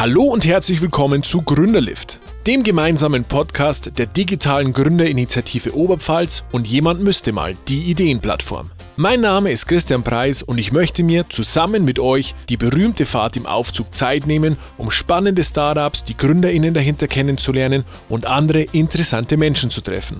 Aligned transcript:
Hallo 0.00 0.22
und 0.22 0.46
herzlich 0.46 0.80
willkommen 0.80 1.24
zu 1.24 1.42
Gründerlift, 1.42 2.20
dem 2.46 2.62
gemeinsamen 2.62 3.24
Podcast 3.24 3.98
der 3.98 4.06
digitalen 4.06 4.72
Gründerinitiative 4.72 5.74
Oberpfalz 5.74 6.44
und 6.52 6.68
jemand 6.68 7.02
müsste 7.02 7.32
mal 7.32 7.56
die 7.66 7.82
Ideenplattform. 7.90 8.70
Mein 8.94 9.20
Name 9.22 9.50
ist 9.50 9.66
Christian 9.66 10.04
Preis 10.04 10.40
und 10.40 10.58
ich 10.58 10.70
möchte 10.70 11.02
mir 11.02 11.28
zusammen 11.28 11.84
mit 11.84 11.98
euch 11.98 12.36
die 12.48 12.56
berühmte 12.56 13.06
Fahrt 13.06 13.36
im 13.36 13.46
Aufzug 13.46 13.92
Zeit 13.92 14.28
nehmen, 14.28 14.56
um 14.76 14.92
spannende 14.92 15.42
Startups, 15.42 16.04
die 16.04 16.16
Gründerinnen 16.16 16.74
dahinter 16.74 17.08
kennenzulernen 17.08 17.82
und 18.08 18.24
andere 18.24 18.62
interessante 18.70 19.36
Menschen 19.36 19.68
zu 19.68 19.80
treffen. 19.80 20.18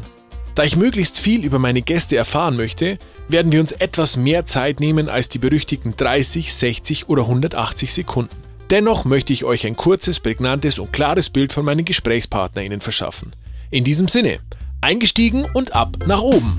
Da 0.57 0.65
ich 0.65 0.75
möglichst 0.75 1.21
viel 1.21 1.45
über 1.45 1.61
meine 1.61 1.83
Gäste 1.83 2.17
erfahren 2.17 2.57
möchte, 2.57 2.99
werden 3.29 3.53
wir 3.53 3.61
uns 3.61 3.71
etwas 3.71 4.17
mehr 4.17 4.45
Zeit 4.45 4.81
nehmen 4.81 5.09
als 5.09 5.29
die 5.29 5.39
berüchtigten 5.39 5.97
30, 5.97 6.53
60 6.53 7.09
oder 7.09 7.23
180 7.23 7.95
Sekunden. 7.95 8.48
Dennoch 8.71 9.07
möchte 9.07 9.33
ich 9.33 9.45
euch 9.45 9.67
ein 9.67 9.77
kurzes, 9.77 10.21
prägnantes 10.21 10.79
und 10.79 10.93
klares 10.93 11.31
Bild 11.31 11.55
von 11.55 11.65
meinen 11.65 11.87
GesprächspartnerInnen 11.87 12.83
verschaffen. 12.83 13.33
In 13.71 13.83
diesem 13.83 14.09
Sinne, 14.09 14.41
eingestiegen 14.83 15.47
und 15.55 15.75
ab 15.75 15.97
nach 16.07 16.21
oben! 16.21 16.59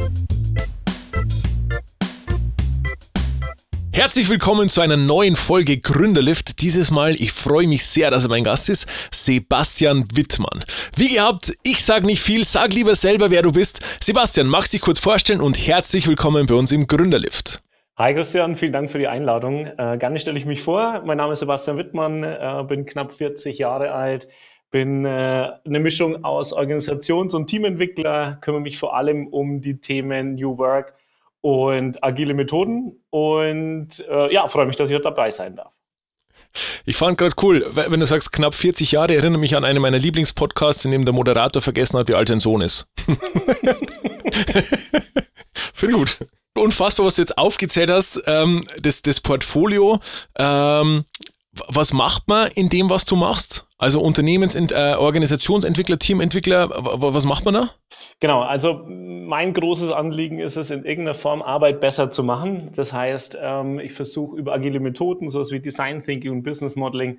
Herzlich 3.93 4.27
willkommen 4.27 4.69
zu 4.69 4.81
einer 4.81 4.97
neuen 4.97 5.35
Folge 5.35 5.77
Gründerlift. 5.77 6.63
Dieses 6.63 6.89
Mal, 6.89 7.13
ich 7.21 7.31
freue 7.31 7.67
mich 7.67 7.85
sehr, 7.85 8.09
dass 8.09 8.23
er 8.23 8.29
mein 8.29 8.43
Gast 8.43 8.69
ist, 8.69 8.87
Sebastian 9.11 10.05
Wittmann. 10.11 10.63
Wie 10.95 11.09
gehabt, 11.09 11.53
ich 11.61 11.83
sage 11.83 12.07
nicht 12.07 12.21
viel, 12.21 12.43
sag 12.43 12.73
lieber 12.73 12.95
selber, 12.95 13.29
wer 13.29 13.43
du 13.43 13.51
bist. 13.51 13.81
Sebastian, 14.01 14.47
magst 14.47 14.73
dich 14.73 14.81
kurz 14.81 14.99
vorstellen 14.99 15.41
und 15.41 15.55
herzlich 15.55 16.07
willkommen 16.07 16.47
bei 16.47 16.55
uns 16.55 16.71
im 16.71 16.87
Gründerlift. 16.87 17.61
Hi 17.99 18.13
Christian, 18.13 18.55
vielen 18.55 18.71
Dank 18.71 18.89
für 18.89 18.97
die 18.97 19.09
Einladung. 19.09 19.65
Äh, 19.77 19.97
gerne 19.97 20.19
stelle 20.19 20.37
ich 20.37 20.45
mich 20.45 20.61
vor. 20.63 21.03
Mein 21.05 21.17
Name 21.17 21.33
ist 21.33 21.39
Sebastian 21.39 21.75
Wittmann, 21.77 22.23
äh, 22.23 22.63
bin 22.65 22.85
knapp 22.85 23.11
40 23.11 23.57
Jahre 23.59 23.91
alt, 23.91 24.29
bin 24.71 25.03
äh, 25.03 25.49
eine 25.65 25.79
Mischung 25.81 26.23
aus 26.23 26.53
Organisations- 26.53 27.35
und 27.35 27.47
Teamentwickler, 27.47 28.37
kümmere 28.39 28.61
mich 28.61 28.79
vor 28.79 28.95
allem 28.95 29.27
um 29.27 29.59
die 29.59 29.81
Themen 29.81 30.35
New 30.35 30.57
Work 30.57 30.93
und 31.41 32.01
agile 32.01 32.33
Methoden 32.33 33.03
und 33.09 33.89
äh, 34.09 34.33
ja, 34.33 34.47
freue 34.47 34.65
mich, 34.65 34.77
dass 34.77 34.87
ich 34.89 34.95
heute 34.95 35.03
dabei 35.03 35.29
sein 35.29 35.57
darf. 35.57 35.73
Ich 36.85 36.95
fand 36.95 37.17
gerade 37.17 37.35
cool, 37.41 37.65
wenn 37.73 37.99
du 37.99 38.05
sagst 38.05 38.31
knapp 38.31 38.55
40 38.55 38.93
Jahre, 38.93 39.13
erinnere 39.13 39.41
mich 39.41 39.57
an 39.57 39.65
einen 39.65 39.81
meiner 39.81 39.97
Lieblingspodcasts, 39.97 40.85
in 40.85 40.91
dem 40.91 41.03
der 41.03 41.13
Moderator 41.13 41.61
vergessen 41.61 41.99
hat, 41.99 42.07
wie 42.07 42.15
alt 42.15 42.29
sein 42.29 42.39
Sohn 42.39 42.61
ist. 42.61 42.87
Finde 45.73 45.95
gut. 45.95 46.17
Unfassbar, 46.69 47.07
was 47.07 47.15
du 47.15 47.23
jetzt 47.23 47.35
aufgezählt 47.35 47.89
hast, 47.89 48.21
ähm, 48.27 48.61
das, 48.79 49.01
das 49.01 49.21
Portfolio. 49.21 49.97
Ähm, 50.37 51.05
was 51.67 51.93
macht 51.93 52.27
man 52.27 52.51
in 52.51 52.69
dem, 52.69 52.91
was 52.91 53.05
du 53.05 53.15
machst? 53.15 53.65
Also 53.79 53.99
Unternehmens-, 54.01 54.53
äh, 54.53 54.93
Organisationsentwickler, 54.93 55.97
Teamentwickler, 55.97 56.69
was 56.69 57.25
macht 57.25 57.43
man 57.43 57.55
da? 57.55 57.69
Genau, 58.19 58.41
also 58.41 58.85
mein 58.87 59.53
großes 59.53 59.91
Anliegen 59.91 60.37
ist 60.37 60.57
es, 60.57 60.69
in 60.69 60.85
irgendeiner 60.85 61.15
Form 61.15 61.41
Arbeit 61.41 61.81
besser 61.81 62.11
zu 62.11 62.23
machen. 62.23 62.71
Das 62.75 62.93
heißt, 62.93 63.39
ähm, 63.41 63.79
ich 63.79 63.93
versuche 63.93 64.37
über 64.37 64.53
agile 64.53 64.79
Methoden, 64.79 65.31
sowas 65.31 65.51
wie 65.51 65.59
Design 65.59 66.03
Thinking 66.03 66.33
und 66.33 66.43
Business 66.43 66.75
Modeling, 66.75 67.17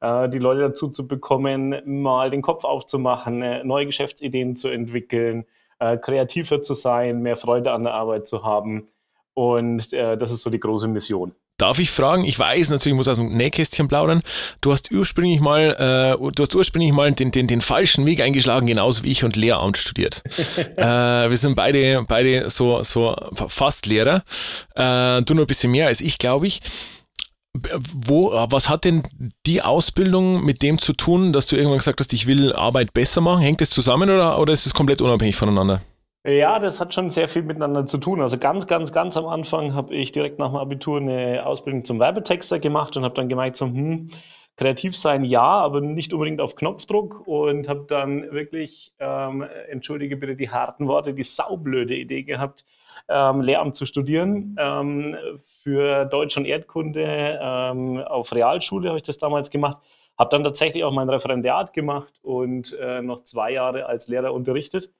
äh, 0.00 0.28
die 0.28 0.38
Leute 0.38 0.60
dazu 0.60 0.90
zu 0.90 1.08
bekommen, 1.08 1.74
mal 1.84 2.30
den 2.30 2.42
Kopf 2.42 2.62
aufzumachen, 2.62 3.42
äh, 3.42 3.64
neue 3.64 3.86
Geschäftsideen 3.86 4.54
zu 4.54 4.68
entwickeln, 4.68 5.44
äh, 5.80 5.96
kreativer 5.96 6.62
zu 6.62 6.74
sein, 6.74 7.22
mehr 7.22 7.36
Freude 7.36 7.72
an 7.72 7.82
der 7.82 7.94
Arbeit 7.94 8.28
zu 8.28 8.44
haben. 8.44 8.86
Und 9.34 9.92
äh, 9.92 10.16
das 10.16 10.30
ist 10.30 10.42
so 10.42 10.50
die 10.50 10.60
große 10.60 10.88
Mission. 10.88 11.32
Darf 11.58 11.78
ich 11.78 11.90
fragen? 11.90 12.24
Ich 12.24 12.38
weiß 12.38 12.70
natürlich, 12.70 12.94
ich 12.94 12.96
muss 12.96 13.08
aus 13.08 13.18
dem 13.18 13.36
Nähkästchen 13.36 13.86
plaudern. 13.86 14.22
Du 14.60 14.72
hast 14.72 14.90
ursprünglich 14.90 15.40
mal, 15.40 16.16
äh, 16.18 16.32
du 16.32 16.42
hast 16.42 16.54
ursprünglich 16.54 16.92
mal 16.92 17.12
den, 17.12 17.30
den, 17.30 17.46
den 17.46 17.60
falschen 17.60 18.04
Weg 18.04 18.20
eingeschlagen, 18.20 18.66
genauso 18.66 19.04
wie 19.04 19.12
ich 19.12 19.22
und 19.22 19.36
Lehramt 19.36 19.78
studiert. 19.78 20.22
äh, 20.76 20.84
wir 20.84 21.36
sind 21.36 21.54
beide, 21.54 22.04
beide 22.08 22.50
so, 22.50 22.82
so 22.82 23.14
fast 23.48 23.86
Lehrer. 23.86 24.24
Äh, 24.74 25.22
du 25.22 25.34
nur 25.34 25.44
ein 25.44 25.46
bisschen 25.46 25.70
mehr 25.70 25.86
als 25.86 26.00
ich, 26.00 26.18
glaube 26.18 26.46
ich. 26.46 26.62
Wo, 27.94 28.32
was 28.50 28.70
hat 28.70 28.84
denn 28.84 29.02
die 29.46 29.60
Ausbildung 29.60 30.42
mit 30.42 30.62
dem 30.62 30.78
zu 30.78 30.94
tun, 30.94 31.34
dass 31.34 31.46
du 31.46 31.54
irgendwann 31.54 31.78
gesagt 31.78 32.00
hast, 32.00 32.12
ich 32.14 32.26
will 32.26 32.52
Arbeit 32.54 32.94
besser 32.94 33.20
machen? 33.20 33.42
Hängt 33.42 33.60
das 33.60 33.70
zusammen 33.70 34.08
oder, 34.08 34.38
oder 34.40 34.54
ist 34.54 34.64
es 34.66 34.74
komplett 34.74 35.02
unabhängig 35.02 35.36
voneinander? 35.36 35.82
Ja, 36.24 36.60
das 36.60 36.78
hat 36.78 36.94
schon 36.94 37.10
sehr 37.10 37.26
viel 37.28 37.42
miteinander 37.42 37.84
zu 37.86 37.98
tun. 37.98 38.20
Also 38.20 38.38
ganz, 38.38 38.68
ganz, 38.68 38.92
ganz 38.92 39.16
am 39.16 39.26
Anfang 39.26 39.74
habe 39.74 39.92
ich 39.94 40.12
direkt 40.12 40.38
nach 40.38 40.50
dem 40.50 40.56
Abitur 40.56 40.98
eine 41.00 41.44
Ausbildung 41.44 41.84
zum 41.84 41.98
Werbetexter 41.98 42.60
gemacht 42.60 42.96
und 42.96 43.02
habe 43.02 43.14
dann 43.14 43.28
gemerkt, 43.28 43.56
so, 43.56 43.66
hm, 43.66 44.08
kreativ 44.56 44.96
sein 44.96 45.24
ja, 45.24 45.42
aber 45.42 45.80
nicht 45.80 46.12
unbedingt 46.12 46.40
auf 46.40 46.54
Knopfdruck 46.54 47.26
und 47.26 47.68
habe 47.68 47.86
dann 47.88 48.30
wirklich, 48.30 48.92
ähm, 49.00 49.44
entschuldige 49.68 50.16
bitte 50.16 50.36
die 50.36 50.48
harten 50.50 50.86
Worte, 50.86 51.12
die 51.12 51.24
saublöde 51.24 51.96
Idee 51.96 52.22
gehabt, 52.22 52.64
ähm, 53.08 53.40
Lehramt 53.40 53.74
zu 53.74 53.84
studieren. 53.84 54.54
Ähm, 54.60 55.16
für 55.42 56.04
Deutsch 56.04 56.36
und 56.36 56.44
Erdkunde 56.44 57.40
ähm, 57.42 57.98
auf 57.98 58.32
Realschule 58.32 58.90
habe 58.90 58.98
ich 58.98 59.04
das 59.04 59.18
damals 59.18 59.50
gemacht. 59.50 59.78
Habe 60.16 60.30
dann 60.30 60.44
tatsächlich 60.44 60.84
auch 60.84 60.92
mein 60.92 61.08
Referendariat 61.08 61.72
gemacht 61.72 62.12
und 62.22 62.76
äh, 62.78 63.02
noch 63.02 63.24
zwei 63.24 63.50
Jahre 63.52 63.86
als 63.86 64.06
Lehrer 64.06 64.32
unterrichtet 64.32 64.92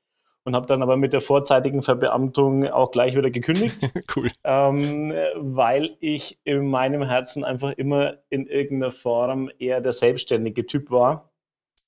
und 0.44 0.56
habe 0.56 0.66
dann 0.66 0.82
aber 0.82 0.96
mit 0.96 1.12
der 1.12 1.20
vorzeitigen 1.20 1.82
Verbeamtung 1.82 2.68
auch 2.68 2.90
gleich 2.90 3.16
wieder 3.16 3.30
gekündigt. 3.30 3.76
cool. 4.16 4.30
Ähm, 4.44 5.12
weil 5.36 5.96
ich 6.00 6.38
in 6.44 6.66
meinem 6.68 7.02
Herzen 7.02 7.44
einfach 7.44 7.72
immer 7.72 8.14
in 8.28 8.46
irgendeiner 8.46 8.92
Form 8.92 9.50
eher 9.58 9.80
der 9.80 9.92
selbstständige 9.92 10.66
Typ 10.66 10.90
war 10.90 11.30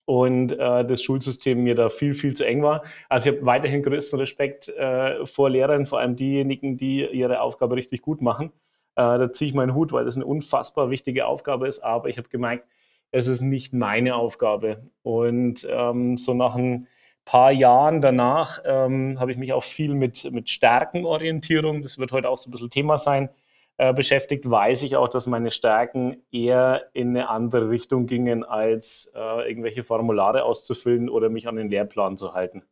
und 0.07 0.53
äh, 0.53 0.85
das 0.85 1.03
Schulsystem 1.03 1.63
mir 1.63 1.75
da 1.75 1.89
viel, 1.89 2.15
viel 2.15 2.35
zu 2.35 2.47
eng 2.47 2.63
war. 2.63 2.85
Also 3.09 3.31
ich 3.31 3.37
habe 3.37 3.47
weiterhin 3.47 3.83
größten 3.83 4.19
Respekt 4.19 4.69
äh, 4.69 5.27
vor 5.27 5.51
Lehrern, 5.51 5.87
vor 5.87 6.01
allem 6.01 6.17
diejenigen, 6.17 6.77
die 6.77 7.07
ihre 7.07 7.41
Aufgabe 7.41 7.77
richtig 7.77 8.03
gut 8.03 8.21
machen. 8.21 8.53
Äh, 8.97 9.19
da 9.19 9.33
ziehe 9.33 9.49
ich 9.49 9.55
meinen 9.55 9.75
Hut, 9.75 9.93
weil 9.93 10.05
das 10.05 10.17
eine 10.17 10.27
unfassbar 10.27 10.91
wichtige 10.91 11.27
Aufgabe 11.27 11.67
ist, 11.67 11.81
aber 11.81 12.09
ich 12.09 12.19
habe 12.19 12.29
gemerkt, 12.29 12.67
es 13.11 13.27
ist 13.29 13.41
nicht 13.41 13.73
meine 13.73 14.17
Aufgabe. 14.17 14.91
Und 15.03 15.67
ähm, 15.71 16.19
so 16.19 16.35
nach 16.35 16.55
einem 16.55 16.87
paar 17.25 17.53
Jahren 17.53 18.01
danach 18.01 18.61
ähm, 18.65 19.19
habe 19.19 19.33
ich 19.33 19.39
mich 19.39 19.53
auch 19.53 19.65
viel 19.65 19.95
mit, 19.95 20.31
mit 20.33 20.51
Stärkenorientierung, 20.51 21.83
das 21.83 21.99
wird 21.99 22.13
heute 22.13 22.29
auch 22.29 22.39
so 22.39 22.49
ein 22.49 22.53
bisschen 22.53 22.71
Thema 22.71 22.99
sein, 22.99 23.31
äh, 23.77 23.93
beschäftigt, 23.93 24.49
weiß 24.49 24.85
ich 24.85 24.97
auch, 24.97 25.09
dass 25.09 25.27
meine 25.27 25.51
Stärken 25.51 26.23
eher 26.31 26.91
in 26.93 27.09
eine 27.09 27.29
andere 27.29 27.71
Richtung 27.71 28.07
gingen, 28.07 28.45
als 28.45 29.11
äh, 29.15 29.49
irgendwelche 29.49 29.83
Formulare 29.83 30.45
auszufüllen 30.45 31.09
oder 31.09 31.29
mich 31.29 31.49
an 31.49 31.57
den 31.57 31.71
Lehrplan 31.71 32.17
zu 32.17 32.35
halten. 32.35 32.63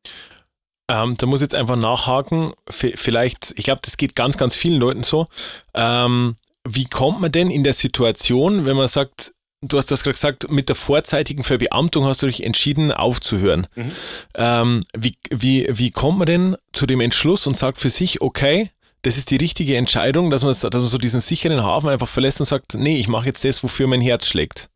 Ähm, 0.88 1.16
da 1.18 1.26
muss 1.26 1.40
ich 1.40 1.46
jetzt 1.46 1.54
einfach 1.54 1.76
nachhaken. 1.76 2.52
V 2.68 2.88
vielleicht, 2.94 3.52
ich 3.56 3.64
glaube, 3.64 3.80
das 3.82 3.96
geht 3.96 4.14
ganz, 4.14 4.36
ganz 4.36 4.54
vielen 4.54 4.78
Leuten 4.78 5.02
so. 5.02 5.26
Ähm, 5.74 6.36
wie 6.68 6.84
kommt 6.84 7.20
man 7.20 7.32
denn 7.32 7.50
in 7.50 7.64
der 7.64 7.72
Situation, 7.72 8.64
wenn 8.66 8.76
man 8.76 8.88
sagt, 8.88 9.32
du 9.62 9.78
hast 9.78 9.90
das 9.90 10.02
gerade 10.02 10.14
gesagt, 10.14 10.50
mit 10.50 10.68
der 10.68 10.76
vorzeitigen 10.76 11.44
Verbeamtung 11.44 12.04
hast 12.04 12.22
du 12.22 12.26
dich 12.26 12.42
entschieden, 12.42 12.92
aufzuhören. 12.92 13.66
Mhm. 13.74 13.92
Ähm, 14.36 14.84
wie, 14.96 15.16
wie, 15.30 15.68
wie 15.70 15.90
kommt 15.90 16.18
man 16.18 16.26
denn 16.26 16.56
zu 16.72 16.86
dem 16.86 17.00
Entschluss 17.00 17.46
und 17.46 17.56
sagt 17.56 17.78
für 17.78 17.90
sich, 17.90 18.20
okay, 18.20 18.70
das 19.02 19.16
ist 19.16 19.30
die 19.30 19.36
richtige 19.36 19.76
Entscheidung, 19.76 20.30
dass 20.30 20.42
man, 20.42 20.52
dass 20.52 20.62
man 20.62 20.86
so 20.86 20.98
diesen 20.98 21.20
sicheren 21.20 21.62
Hafen 21.62 21.88
einfach 21.88 22.08
verlässt 22.08 22.40
und 22.40 22.46
sagt, 22.46 22.74
nee, 22.74 22.98
ich 22.98 23.08
mache 23.08 23.26
jetzt 23.26 23.44
das, 23.44 23.62
wofür 23.62 23.86
mein 23.86 24.00
Herz 24.00 24.26
schlägt. 24.26 24.68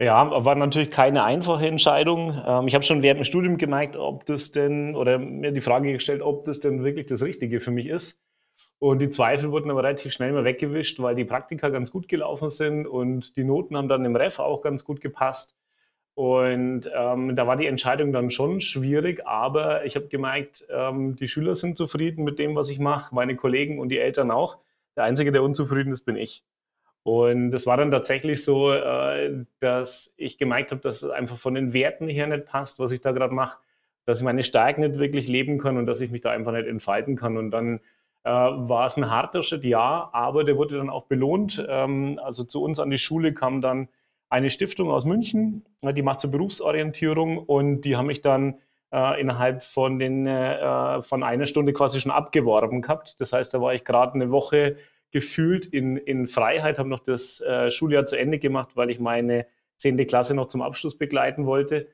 Ja, 0.00 0.44
war 0.44 0.54
natürlich 0.54 0.92
keine 0.92 1.24
einfache 1.24 1.66
Entscheidung. 1.66 2.40
Ähm, 2.46 2.68
ich 2.68 2.74
habe 2.74 2.84
schon 2.84 3.02
während 3.02 3.20
dem 3.20 3.24
Studium 3.24 3.58
gemerkt, 3.58 3.96
ob 3.96 4.26
das 4.26 4.52
denn, 4.52 4.94
oder 4.94 5.18
mir 5.18 5.50
die 5.50 5.60
Frage 5.60 5.92
gestellt, 5.92 6.22
ob 6.22 6.44
das 6.44 6.60
denn 6.60 6.84
wirklich 6.84 7.06
das 7.06 7.22
Richtige 7.22 7.60
für 7.60 7.72
mich 7.72 7.86
ist. 7.86 8.20
Und 8.78 9.00
die 9.00 9.10
Zweifel 9.10 9.50
wurden 9.50 9.70
aber 9.70 9.82
relativ 9.82 10.12
schnell 10.12 10.32
mal 10.32 10.44
weggewischt, 10.44 11.00
weil 11.00 11.14
die 11.14 11.24
Praktika 11.24 11.68
ganz 11.68 11.90
gut 11.90 12.08
gelaufen 12.08 12.50
sind 12.50 12.86
und 12.86 13.36
die 13.36 13.44
Noten 13.44 13.76
haben 13.76 13.88
dann 13.88 14.04
im 14.04 14.16
Ref 14.16 14.38
auch 14.38 14.62
ganz 14.62 14.84
gut 14.84 15.00
gepasst. 15.00 15.56
Und 16.14 16.90
ähm, 16.92 17.36
da 17.36 17.46
war 17.46 17.56
die 17.56 17.66
Entscheidung 17.66 18.12
dann 18.12 18.32
schon 18.32 18.60
schwierig, 18.60 19.24
aber 19.24 19.84
ich 19.84 19.94
habe 19.94 20.08
gemerkt, 20.08 20.66
ähm, 20.68 21.14
die 21.14 21.28
Schüler 21.28 21.54
sind 21.54 21.78
zufrieden 21.78 22.24
mit 22.24 22.40
dem, 22.40 22.56
was 22.56 22.68
ich 22.70 22.80
mache, 22.80 23.14
meine 23.14 23.36
Kollegen 23.36 23.78
und 23.78 23.88
die 23.88 23.98
Eltern 23.98 24.32
auch. 24.32 24.58
Der 24.96 25.04
Einzige, 25.04 25.30
der 25.30 25.44
unzufrieden 25.44 25.92
ist, 25.92 26.00
bin 26.00 26.16
ich. 26.16 26.42
Und 27.04 27.54
es 27.54 27.66
war 27.66 27.76
dann 27.76 27.92
tatsächlich 27.92 28.44
so, 28.44 28.72
äh, 28.72 29.44
dass 29.60 30.12
ich 30.16 30.38
gemerkt 30.38 30.72
habe, 30.72 30.80
dass 30.80 31.02
es 31.02 31.10
einfach 31.10 31.38
von 31.38 31.54
den 31.54 31.72
Werten 31.72 32.08
her 32.08 32.26
nicht 32.26 32.46
passt, 32.46 32.80
was 32.80 32.90
ich 32.90 33.00
da 33.00 33.12
gerade 33.12 33.32
mache, 33.32 33.58
dass 34.04 34.18
ich 34.18 34.24
meine 34.24 34.42
Stärken 34.42 34.80
nicht 34.80 34.98
wirklich 34.98 35.28
leben 35.28 35.58
kann 35.58 35.76
und 35.76 35.86
dass 35.86 36.00
ich 36.00 36.10
mich 36.10 36.20
da 36.20 36.32
einfach 36.32 36.52
nicht 36.52 36.66
entfalten 36.66 37.14
kann. 37.14 37.36
Und 37.36 37.52
dann 37.52 37.80
war 38.28 38.86
es 38.86 38.96
ein 38.96 39.10
harter 39.10 39.42
Schritt, 39.42 39.64
ja, 39.64 40.10
aber 40.12 40.44
der 40.44 40.56
wurde 40.56 40.76
dann 40.76 40.90
auch 40.90 41.04
belohnt. 41.04 41.64
Ähm, 41.68 42.20
also 42.22 42.44
zu 42.44 42.62
uns 42.62 42.78
an 42.78 42.90
die 42.90 42.98
Schule 42.98 43.32
kam 43.34 43.60
dann 43.60 43.88
eine 44.28 44.50
Stiftung 44.50 44.90
aus 44.90 45.04
München, 45.04 45.64
äh, 45.82 45.92
die 45.92 46.02
macht 46.02 46.20
zur 46.20 46.30
Berufsorientierung 46.30 47.38
und 47.38 47.82
die 47.82 47.96
haben 47.96 48.06
mich 48.06 48.20
dann 48.20 48.58
äh, 48.92 49.20
innerhalb 49.20 49.64
von, 49.64 49.98
den, 49.98 50.26
äh, 50.26 51.02
von 51.02 51.22
einer 51.22 51.46
Stunde 51.46 51.72
quasi 51.72 52.00
schon 52.00 52.12
abgeworben 52.12 52.82
gehabt. 52.82 53.20
Das 53.20 53.32
heißt, 53.32 53.52
da 53.52 53.60
war 53.60 53.74
ich 53.74 53.84
gerade 53.84 54.14
eine 54.14 54.30
Woche 54.30 54.76
gefühlt 55.10 55.66
in, 55.66 55.96
in 55.96 56.28
Freiheit, 56.28 56.78
habe 56.78 56.88
noch 56.88 57.00
das 57.00 57.40
äh, 57.40 57.70
Schuljahr 57.70 58.06
zu 58.06 58.18
Ende 58.18 58.38
gemacht, 58.38 58.70
weil 58.74 58.90
ich 58.90 59.00
meine 59.00 59.46
10. 59.78 60.06
Klasse 60.06 60.34
noch 60.34 60.48
zum 60.48 60.60
Abschluss 60.60 60.98
begleiten 60.98 61.46
wollte. 61.46 61.88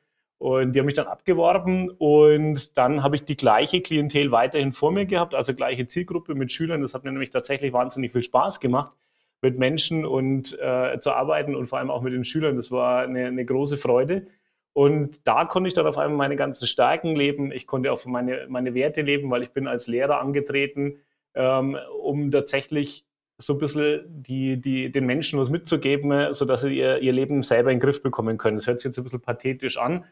Und 0.45 0.75
die 0.75 0.79
haben 0.79 0.85
mich 0.85 0.95
dann 0.95 1.07
abgeworben 1.07 1.89
und 1.89 2.77
dann 2.77 3.03
habe 3.03 3.17
ich 3.17 3.25
die 3.25 3.35
gleiche 3.35 3.81
Klientel 3.81 4.31
weiterhin 4.31 4.75
vor 4.75 4.93
mir 4.93 5.07
gehabt, 5.07 5.35
also 5.35 5.55
gleiche 5.55 5.87
Zielgruppe 5.87 6.35
mit 6.35 6.53
Schülern. 6.53 6.83
Das 6.83 6.93
hat 6.93 7.03
mir 7.03 7.13
nämlich 7.13 7.31
tatsächlich 7.31 7.73
wahnsinnig 7.73 8.13
viel 8.13 8.23
Spaß 8.23 8.61
gemacht, 8.61 8.93
mit 9.41 9.59
Menschen 9.59 10.05
und 10.05 10.53
äh, 10.61 11.01
zu 11.01 11.13
arbeiten 11.15 11.55
und 11.55 11.69
vor 11.69 11.79
allem 11.79 11.91
auch 11.91 12.03
mit 12.03 12.13
den 12.13 12.27
Schülern. 12.27 12.57
Das 12.57 12.71
war 12.71 13.05
eine, 13.05 13.25
eine 13.25 13.43
große 13.47 13.79
Freude. 13.79 14.27
Und 14.75 15.19
da 15.25 15.47
konnte 15.47 15.69
ich 15.69 15.73
dann 15.73 15.87
auf 15.87 15.97
einmal 15.97 16.19
meine 16.19 16.37
ganzen 16.37 16.67
Stärken 16.67 17.17
leben. 17.17 17.51
Ich 17.51 17.67
konnte 17.67 17.91
auch 17.91 18.05
meine, 18.05 18.45
meine 18.51 18.75
Werte 18.75 19.01
leben, 19.01 19.31
weil 19.31 19.45
ich 19.45 19.53
bin 19.53 19.67
als 19.67 19.87
Lehrer 19.87 20.21
angetreten, 20.21 20.99
ähm, 21.35 21.79
um 22.03 22.31
tatsächlich 22.31 23.07
so 23.39 23.55
ein 23.55 23.61
bisschen 23.61 24.05
die, 24.09 24.61
die, 24.61 24.93
den 24.93 25.07
Menschen 25.07 25.41
was 25.41 25.49
mitzugeben, 25.49 26.35
sodass 26.35 26.61
sie 26.61 26.77
ihr, 26.77 26.99
ihr 26.99 27.15
Leben 27.15 27.43
selber 27.43 27.73
in 27.73 27.79
den 27.79 27.83
Griff 27.83 28.03
bekommen 28.03 28.37
können. 28.37 28.59
Das 28.59 28.67
hört 28.67 28.83
sich 28.83 28.91
jetzt 28.91 28.99
ein 28.99 29.05
bisschen 29.05 29.23
pathetisch 29.23 29.79
an, 29.79 30.05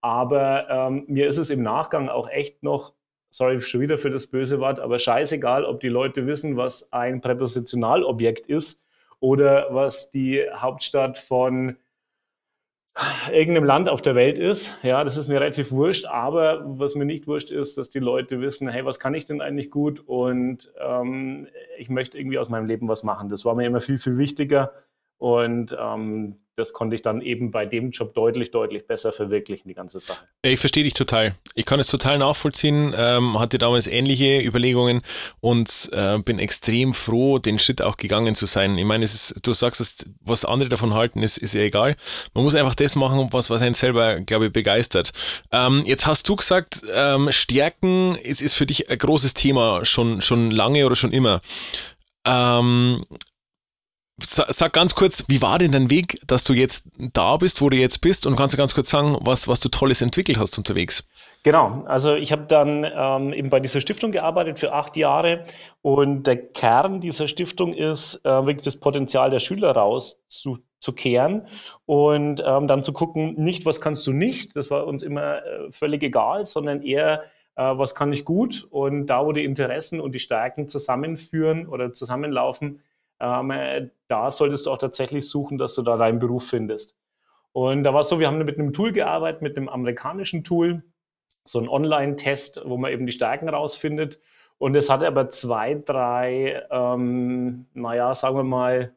aber 0.00 0.68
ähm, 0.68 1.04
mir 1.08 1.28
ist 1.28 1.38
es 1.38 1.50
im 1.50 1.62
Nachgang 1.62 2.08
auch 2.08 2.28
echt 2.28 2.62
noch, 2.62 2.94
sorry 3.30 3.60
schon 3.60 3.80
wieder 3.80 3.98
für 3.98 4.10
das 4.10 4.26
böse 4.26 4.60
Wort, 4.60 4.80
aber 4.80 4.98
scheißegal, 4.98 5.64
ob 5.64 5.80
die 5.80 5.88
Leute 5.88 6.26
wissen, 6.26 6.56
was 6.56 6.92
ein 6.92 7.20
Präpositionalobjekt 7.20 8.46
ist 8.46 8.82
oder 9.20 9.66
was 9.70 10.10
die 10.10 10.44
Hauptstadt 10.54 11.18
von 11.18 11.76
irgendeinem 13.32 13.64
Land 13.64 13.88
auf 13.88 14.02
der 14.02 14.14
Welt 14.14 14.38
ist. 14.38 14.76
Ja, 14.82 15.04
das 15.04 15.16
ist 15.16 15.28
mir 15.28 15.40
relativ 15.40 15.70
wurscht. 15.70 16.06
Aber 16.06 16.62
was 16.66 16.94
mir 16.94 17.04
nicht 17.04 17.26
wurscht 17.26 17.50
ist, 17.50 17.78
dass 17.78 17.90
die 17.90 17.98
Leute 17.98 18.40
wissen, 18.40 18.68
hey, 18.68 18.84
was 18.84 18.98
kann 18.98 19.14
ich 19.14 19.24
denn 19.24 19.40
eigentlich 19.40 19.70
gut? 19.70 20.00
Und 20.00 20.72
ähm, 20.80 21.46
ich 21.78 21.88
möchte 21.88 22.18
irgendwie 22.18 22.38
aus 22.38 22.48
meinem 22.48 22.66
Leben 22.66 22.88
was 22.88 23.02
machen. 23.02 23.28
Das 23.28 23.44
war 23.44 23.54
mir 23.54 23.66
immer 23.66 23.80
viel, 23.80 23.98
viel 23.98 24.18
wichtiger. 24.18 24.72
Und 25.18 25.76
ähm, 25.78 26.36
das 26.58 26.72
konnte 26.72 26.96
ich 26.96 27.02
dann 27.02 27.20
eben 27.20 27.52
bei 27.52 27.66
dem 27.66 27.90
Job 27.90 28.14
deutlich, 28.14 28.50
deutlich 28.50 28.86
besser 28.86 29.12
verwirklichen, 29.12 29.68
die 29.68 29.74
ganze 29.74 30.00
Sache. 30.00 30.24
Ich 30.42 30.58
verstehe 30.58 30.82
dich 30.82 30.94
total. 30.94 31.36
Ich 31.54 31.64
kann 31.64 31.78
es 31.78 31.86
total 31.86 32.18
nachvollziehen, 32.18 32.92
ähm, 32.96 33.38
hatte 33.38 33.58
damals 33.58 33.86
ähnliche 33.86 34.40
Überlegungen 34.40 35.02
und 35.40 35.88
äh, 35.92 36.18
bin 36.18 36.40
extrem 36.40 36.94
froh, 36.94 37.38
den 37.38 37.60
Schritt 37.60 37.80
auch 37.80 37.96
gegangen 37.96 38.34
zu 38.34 38.46
sein. 38.46 38.76
Ich 38.76 38.84
meine, 38.84 39.04
ist, 39.04 39.36
du 39.42 39.52
sagst, 39.52 39.80
dass, 39.80 39.98
was 40.20 40.44
andere 40.44 40.68
davon 40.68 40.94
halten, 40.94 41.22
ist, 41.22 41.38
ist 41.38 41.54
ja 41.54 41.60
egal. 41.60 41.96
Man 42.34 42.42
muss 42.42 42.56
einfach 42.56 42.74
das 42.74 42.96
machen, 42.96 43.28
was, 43.30 43.50
was 43.50 43.62
einen 43.62 43.74
selber, 43.74 44.20
glaube 44.20 44.46
ich, 44.46 44.52
begeistert. 44.52 45.12
Ähm, 45.52 45.82
jetzt 45.86 46.06
hast 46.06 46.28
du 46.28 46.34
gesagt, 46.34 46.82
ähm, 46.92 47.30
Stärken 47.30 48.16
ist, 48.16 48.42
ist 48.42 48.54
für 48.54 48.66
dich 48.66 48.90
ein 48.90 48.98
großes 48.98 49.34
Thema, 49.34 49.84
schon, 49.84 50.20
schon 50.22 50.50
lange 50.50 50.84
oder 50.84 50.96
schon 50.96 51.12
immer. 51.12 51.40
Ähm, 52.24 53.04
Sag 54.20 54.72
ganz 54.72 54.96
kurz, 54.96 55.24
wie 55.28 55.40
war 55.42 55.60
denn 55.60 55.70
dein 55.70 55.90
Weg, 55.90 56.20
dass 56.26 56.42
du 56.42 56.52
jetzt 56.52 56.88
da 57.12 57.36
bist, 57.36 57.62
wo 57.62 57.70
du 57.70 57.76
jetzt 57.76 58.00
bist? 58.00 58.26
Und 58.26 58.34
kannst 58.34 58.52
du 58.52 58.58
ganz 58.58 58.74
kurz 58.74 58.90
sagen, 58.90 59.16
was, 59.20 59.46
was 59.46 59.60
du 59.60 59.68
Tolles 59.68 60.02
entwickelt 60.02 60.38
hast 60.38 60.58
unterwegs? 60.58 61.04
Genau, 61.44 61.84
also 61.86 62.16
ich 62.16 62.32
habe 62.32 62.42
dann 62.48 62.84
ähm, 62.84 63.32
eben 63.32 63.48
bei 63.48 63.60
dieser 63.60 63.80
Stiftung 63.80 64.10
gearbeitet 64.10 64.58
für 64.58 64.72
acht 64.72 64.96
Jahre 64.96 65.44
und 65.82 66.24
der 66.24 66.36
Kern 66.36 67.00
dieser 67.00 67.28
Stiftung 67.28 67.72
ist, 67.72 68.16
äh, 68.24 68.28
wirklich 68.28 68.64
das 68.64 68.76
Potenzial 68.76 69.30
der 69.30 69.38
Schüler 69.38 69.70
rauszukehren 69.70 71.46
und 71.86 72.42
ähm, 72.44 72.66
dann 72.66 72.82
zu 72.82 72.92
gucken, 72.92 73.34
nicht 73.36 73.66
was 73.66 73.80
kannst 73.80 74.04
du 74.08 74.12
nicht, 74.12 74.56
das 74.56 74.68
war 74.68 74.88
uns 74.88 75.04
immer 75.04 75.44
äh, 75.44 75.70
völlig 75.70 76.02
egal, 76.02 76.44
sondern 76.44 76.82
eher, 76.82 77.22
äh, 77.54 77.62
was 77.62 77.94
kann 77.94 78.12
ich 78.12 78.24
gut 78.24 78.66
und 78.68 79.06
da, 79.06 79.24
wo 79.24 79.30
die 79.30 79.44
Interessen 79.44 80.00
und 80.00 80.10
die 80.10 80.18
Stärken 80.18 80.68
zusammenführen 80.68 81.68
oder 81.68 81.94
zusammenlaufen, 81.94 82.80
ähm, 83.20 83.50
äh, 83.50 83.90
da 84.08 84.30
solltest 84.30 84.66
du 84.66 84.70
auch 84.70 84.78
tatsächlich 84.78 85.28
suchen, 85.28 85.58
dass 85.58 85.74
du 85.74 85.82
da 85.82 85.96
deinen 85.96 86.18
Beruf 86.18 86.48
findest. 86.48 86.96
Und 87.52 87.84
da 87.84 87.92
war 87.94 88.00
es 88.02 88.08
so, 88.08 88.20
wir 88.20 88.26
haben 88.26 88.38
mit 88.38 88.58
einem 88.58 88.72
Tool 88.72 88.92
gearbeitet, 88.92 89.42
mit 89.42 89.56
einem 89.56 89.68
amerikanischen 89.68 90.44
Tool, 90.44 90.82
so 91.44 91.58
ein 91.58 91.68
Online-Test, 91.68 92.62
wo 92.64 92.76
man 92.76 92.92
eben 92.92 93.06
die 93.06 93.12
Stärken 93.12 93.48
rausfindet. 93.48 94.20
Und 94.58 94.74
es 94.74 94.90
hatte 94.90 95.06
aber 95.06 95.30
zwei, 95.30 95.74
drei, 95.74 96.62
ähm, 96.70 97.66
naja, 97.74 98.14
sagen 98.14 98.36
wir 98.36 98.44
mal, 98.44 98.94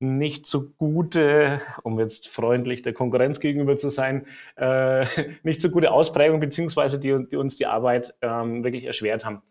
nicht 0.00 0.46
so 0.46 0.70
gute, 0.70 1.60
um 1.82 1.98
jetzt 1.98 2.28
freundlich 2.28 2.82
der 2.82 2.92
Konkurrenz 2.92 3.40
gegenüber 3.40 3.78
zu 3.78 3.90
sein, 3.90 4.26
äh, 4.56 5.06
nicht 5.42 5.60
so 5.60 5.70
gute 5.70 5.92
Ausprägung, 5.92 6.40
beziehungsweise 6.40 6.98
die, 6.98 7.26
die 7.30 7.36
uns 7.36 7.56
die 7.56 7.66
Arbeit 7.66 8.14
ähm, 8.20 8.64
wirklich 8.64 8.84
erschwert 8.84 9.24
haben. 9.24 9.42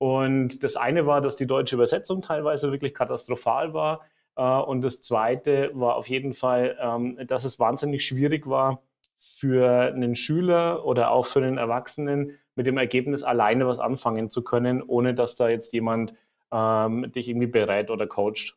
Und 0.00 0.64
das 0.64 0.76
eine 0.76 1.04
war, 1.04 1.20
dass 1.20 1.36
die 1.36 1.46
deutsche 1.46 1.74
Übersetzung 1.74 2.22
teilweise 2.22 2.72
wirklich 2.72 2.94
katastrophal 2.94 3.74
war. 3.74 4.00
Äh, 4.34 4.42
und 4.42 4.80
das 4.80 5.02
zweite 5.02 5.70
war 5.74 5.96
auf 5.96 6.08
jeden 6.08 6.32
Fall, 6.32 6.78
ähm, 6.80 7.18
dass 7.26 7.44
es 7.44 7.60
wahnsinnig 7.60 8.06
schwierig 8.06 8.48
war, 8.48 8.82
für 9.18 9.92
einen 9.92 10.16
Schüler 10.16 10.86
oder 10.86 11.10
auch 11.10 11.26
für 11.26 11.40
einen 11.40 11.58
Erwachsenen 11.58 12.38
mit 12.54 12.66
dem 12.66 12.78
Ergebnis 12.78 13.22
alleine 13.22 13.66
was 13.66 13.78
anfangen 13.78 14.30
zu 14.30 14.42
können, 14.42 14.82
ohne 14.82 15.12
dass 15.12 15.36
da 15.36 15.50
jetzt 15.50 15.74
jemand 15.74 16.14
ähm, 16.50 17.12
dich 17.12 17.28
irgendwie 17.28 17.46
berät 17.46 17.90
oder 17.90 18.06
coacht. 18.06 18.56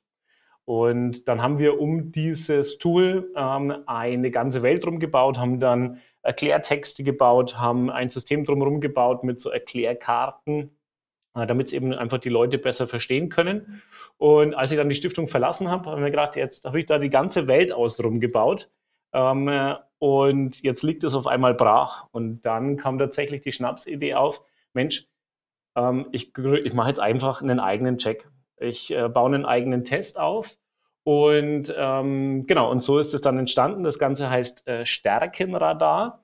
Und 0.63 1.27
dann 1.27 1.41
haben 1.41 1.59
wir 1.59 1.81
um 1.81 2.13
dieses 2.13 2.77
Tool 2.77 3.29
ähm, 3.35 3.83
eine 3.85 4.31
ganze 4.31 4.63
Welt 4.63 4.85
drum 4.85 4.99
gebaut, 4.99 5.37
haben 5.37 5.59
dann 5.59 5.99
Erklärtexte 6.21 7.03
gebaut, 7.03 7.57
haben 7.57 7.89
ein 7.89 8.09
System 8.09 8.45
drumherum 8.45 8.79
gebaut 8.79 9.25
mit 9.25 9.41
so 9.41 9.49
Erklärkarten, 9.49 10.71
damit 11.33 11.67
es 11.67 11.73
eben 11.73 11.93
einfach 11.93 12.19
die 12.19 12.29
Leute 12.29 12.57
besser 12.57 12.87
verstehen 12.87 13.29
können. 13.29 13.81
Und 14.17 14.53
als 14.53 14.71
ich 14.71 14.77
dann 14.77 14.89
die 14.89 14.95
Stiftung 14.95 15.27
verlassen 15.27 15.69
habe, 15.69 15.89
habe 15.89 15.99
ich 15.99 16.03
mir 16.03 16.11
gedacht, 16.11 16.35
jetzt 16.35 16.65
habe 16.65 16.79
ich 16.79 16.85
da 16.85 16.99
die 16.99 17.09
ganze 17.09 17.47
Welt 17.47 17.71
außenrum 17.71 18.19
gebaut. 18.19 18.69
Ähm, 19.13 19.47
äh, 19.47 19.75
und 19.99 20.61
jetzt 20.63 20.83
liegt 20.83 21.03
es 21.03 21.15
auf 21.15 21.27
einmal 21.27 21.53
brach. 21.53 22.07
Und 22.11 22.41
dann 22.41 22.77
kam 22.77 22.99
tatsächlich 22.99 23.41
die 23.41 23.51
Schnapsidee 23.51 24.15
auf, 24.15 24.43
Mensch, 24.73 25.07
ähm, 25.75 26.07
ich, 26.11 26.37
ich 26.37 26.73
mache 26.73 26.89
jetzt 26.89 26.99
einfach 26.99 27.41
einen 27.41 27.59
eigenen 27.59 27.97
Check. 27.97 28.29
Ich 28.57 28.91
äh, 28.93 29.09
baue 29.09 29.33
einen 29.33 29.45
eigenen 29.45 29.85
Test 29.85 30.19
auf. 30.19 30.57
Und 31.03 31.73
ähm, 31.75 32.45
genau, 32.47 32.71
und 32.71 32.81
so 32.81 32.97
ist 32.97 33.13
es 33.13 33.21
dann 33.21 33.37
entstanden. 33.37 33.83
Das 33.83 33.99
Ganze 33.99 34.29
heißt 34.29 34.67
äh, 34.67 34.85
Stärkenradar. 34.85 36.23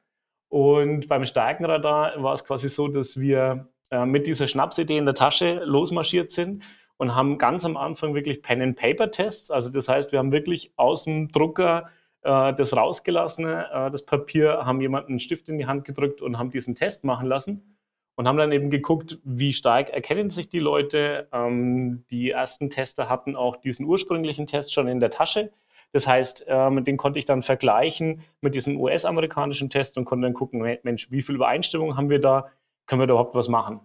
Und 0.50 1.08
beim 1.08 1.26
Stärkenradar 1.26 2.22
war 2.24 2.34
es 2.34 2.46
quasi 2.46 2.70
so, 2.70 2.88
dass 2.88 3.20
wir 3.20 3.68
äh, 3.92 4.06
mit 4.06 4.28
dieser 4.28 4.48
Schnapsidee 4.48 4.98
in 4.98 5.06
der 5.06 5.16
Tasche 5.16 5.62
losmarschiert 5.64 6.32
sind 6.32 6.66
und 6.98 7.16
haben 7.16 7.38
ganz 7.38 7.66
am 7.66 7.78
Anfang 7.78 8.14
wirklich 8.14 8.42
Pen-and-Paper-Tests. 8.42 9.52
Also 9.52 9.70
das 9.70 9.88
heißt, 9.88 10.12
wir 10.12 10.20
haben 10.20 10.32
wirklich 10.32 10.74
aus 10.76 11.06
dem 11.06 11.30
Drucker 11.32 11.90
äh, 12.22 12.54
das 12.54 12.76
rausgelassene, 12.76 13.68
äh, 13.72 13.92
das 13.92 14.06
Papier, 14.06 14.66
haben 14.66 14.81
jemanden 14.81 15.14
einen 15.14 15.19
Stift 15.19 15.50
in 15.50 15.58
die 15.58 15.66
Hand 15.66 15.86
gedrückt 15.86 16.22
und 16.22 16.38
haben 16.38 16.52
diesen 16.52 16.76
Test 16.76 17.04
machen 17.04 17.28
lassen 17.28 17.78
und 18.16 18.28
haben 18.28 18.38
dann 18.38 18.52
eben 18.52 18.69
geguckt, 18.69 19.18
wie 19.24 19.54
stark 19.54 19.92
erkennen 19.92 20.30
sich 20.30 20.50
die 20.50 20.60
Leute. 20.60 21.30
Ähm, 21.31 22.04
die 22.12 22.31
ersten 22.31 22.69
Tester 22.69 23.08
hatten 23.08 23.38
auch 23.38 23.56
diesen 23.56 23.86
ursprünglichen 23.86 24.46
Test 24.46 24.74
schon 24.74 24.90
in 24.90 25.00
der 25.00 25.10
Tasche. 25.10 25.52
Das 25.94 26.06
heißt, 26.06 26.46
ähm, 26.48 26.84
den 26.84 26.98
konnte 26.98 27.18
ich 27.18 27.26
dann 27.26 27.42
vergleichen 27.42 28.22
mit 28.42 28.56
diesem 28.56 28.80
US-amerikanischen 28.80 29.69
Test 29.69 29.98
und 29.98 30.04
konnte 30.04 30.26
dann 30.26 30.34
gucken, 30.34 30.60
Mensch, 30.84 31.10
wie 31.12 31.22
viel 31.22 31.36
Übereinstimmung 31.36 31.96
haben 31.96 32.10
wir 32.10 32.19
da? 32.19 32.50
Können 32.90 33.02
wir 33.02 33.08
da 33.08 33.14
überhaupt 33.14 33.36
was 33.36 33.48
machen? 33.48 33.80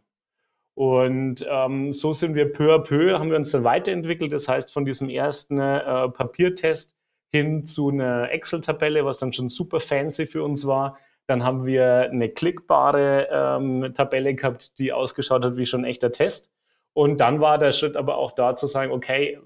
Und 0.74 1.46
ähm, 1.48 1.92
so 1.92 2.12
sind 2.14 2.34
wir 2.34 2.52
peu 2.52 2.74
à 2.74 2.78
peu, 2.78 3.16
haben 3.18 3.30
wir 3.30 3.36
uns 3.36 3.52
dann 3.52 3.62
weiterentwickelt. 3.62 4.32
Das 4.32 4.48
heißt, 4.48 4.72
von 4.72 4.84
diesem 4.84 5.08
ersten 5.08 5.60
äh, 5.60 6.08
Papiertest 6.08 6.92
hin 7.30 7.66
zu 7.66 7.90
einer 7.90 8.30
Excel-Tabelle, 8.32 9.04
was 9.04 9.18
dann 9.18 9.32
schon 9.32 9.48
super 9.48 9.78
fancy 9.78 10.26
für 10.26 10.42
uns 10.42 10.66
war. 10.66 10.98
Dann 11.26 11.44
haben 11.44 11.64
wir 11.64 12.10
eine 12.10 12.28
klickbare 12.28 13.28
ähm, 13.30 13.94
Tabelle 13.94 14.34
gehabt, 14.34 14.78
die 14.78 14.92
ausgeschaut 14.92 15.44
hat 15.44 15.56
wie 15.56 15.66
schon 15.66 15.82
ein 15.82 15.90
echter 15.90 16.10
Test. 16.10 16.50
Und 16.92 17.18
dann 17.18 17.40
war 17.40 17.58
der 17.58 17.72
Schritt 17.72 17.96
aber 17.96 18.18
auch 18.18 18.32
da 18.32 18.56
zu 18.56 18.66
sagen, 18.66 18.92
okay, 18.92 19.38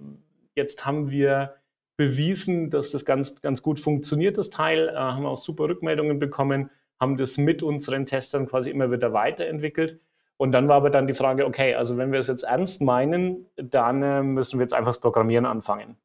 jetzt 0.55 0.87
haben 0.87 1.11
wir 1.11 1.57
bewiesen, 1.97 2.71
dass 2.71 2.91
das 2.91 3.05
ganz, 3.05 3.41
ganz 3.43 3.63
gut 3.63 3.81
funktioniert, 3.81 4.39
das 4.39 4.51
Teil, 4.51 4.89
äh, 4.89 4.95
haben 4.95 5.27
auch 5.27 5.37
super 5.37 5.65
Rückmeldungen 5.69 6.19
bekommen 6.19 6.71
haben 7.01 7.17
das 7.17 7.39
mit 7.39 7.63
unseren 7.63 8.07
Testern 8.07 8.47
quasi 8.47 8.71
immer 8.71 8.91
wieder 8.91 9.13
weiterentwickelt. 9.13 10.01
Und 10.37 10.53
dann 10.53 10.69
war 10.69 10.77
aber 10.77 10.91
dann 10.91 11.07
die 11.07 11.15
Frage, 11.15 11.47
okay, 11.47 11.75
also 11.75 11.97
wenn 11.97 12.13
wir 12.13 12.21
es 12.21 12.29
jetzt 12.29 12.45
ernst 12.45 12.81
meinen, 12.81 13.47
dann 13.57 14.03
äh, 14.03 14.23
müssen 14.23 14.59
wir 14.59 14.65
jetzt 14.65 14.75
einfach 14.75 14.91
das 14.91 15.01
Programmieren 15.01 15.47
anfangen. 15.47 15.97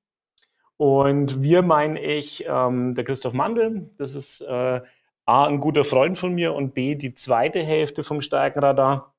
Und 0.77 1.41
wir 1.41 1.61
meine 1.61 2.01
ich, 2.01 2.43
ähm, 2.47 2.95
der 2.95 3.03
Christoph 3.03 3.33
Mandel, 3.33 3.89
das 3.97 4.15
ist 4.15 4.41
äh, 4.41 4.81
A, 5.25 5.45
ein 5.45 5.59
guter 5.61 5.83
Freund 5.83 6.17
von 6.17 6.33
mir 6.33 6.53
und 6.53 6.73
B, 6.73 6.95
die 6.95 7.13
zweite 7.13 7.61
Hälfte 7.61 8.03
vom 8.03 8.21
Stärkenradar. 8.21 9.13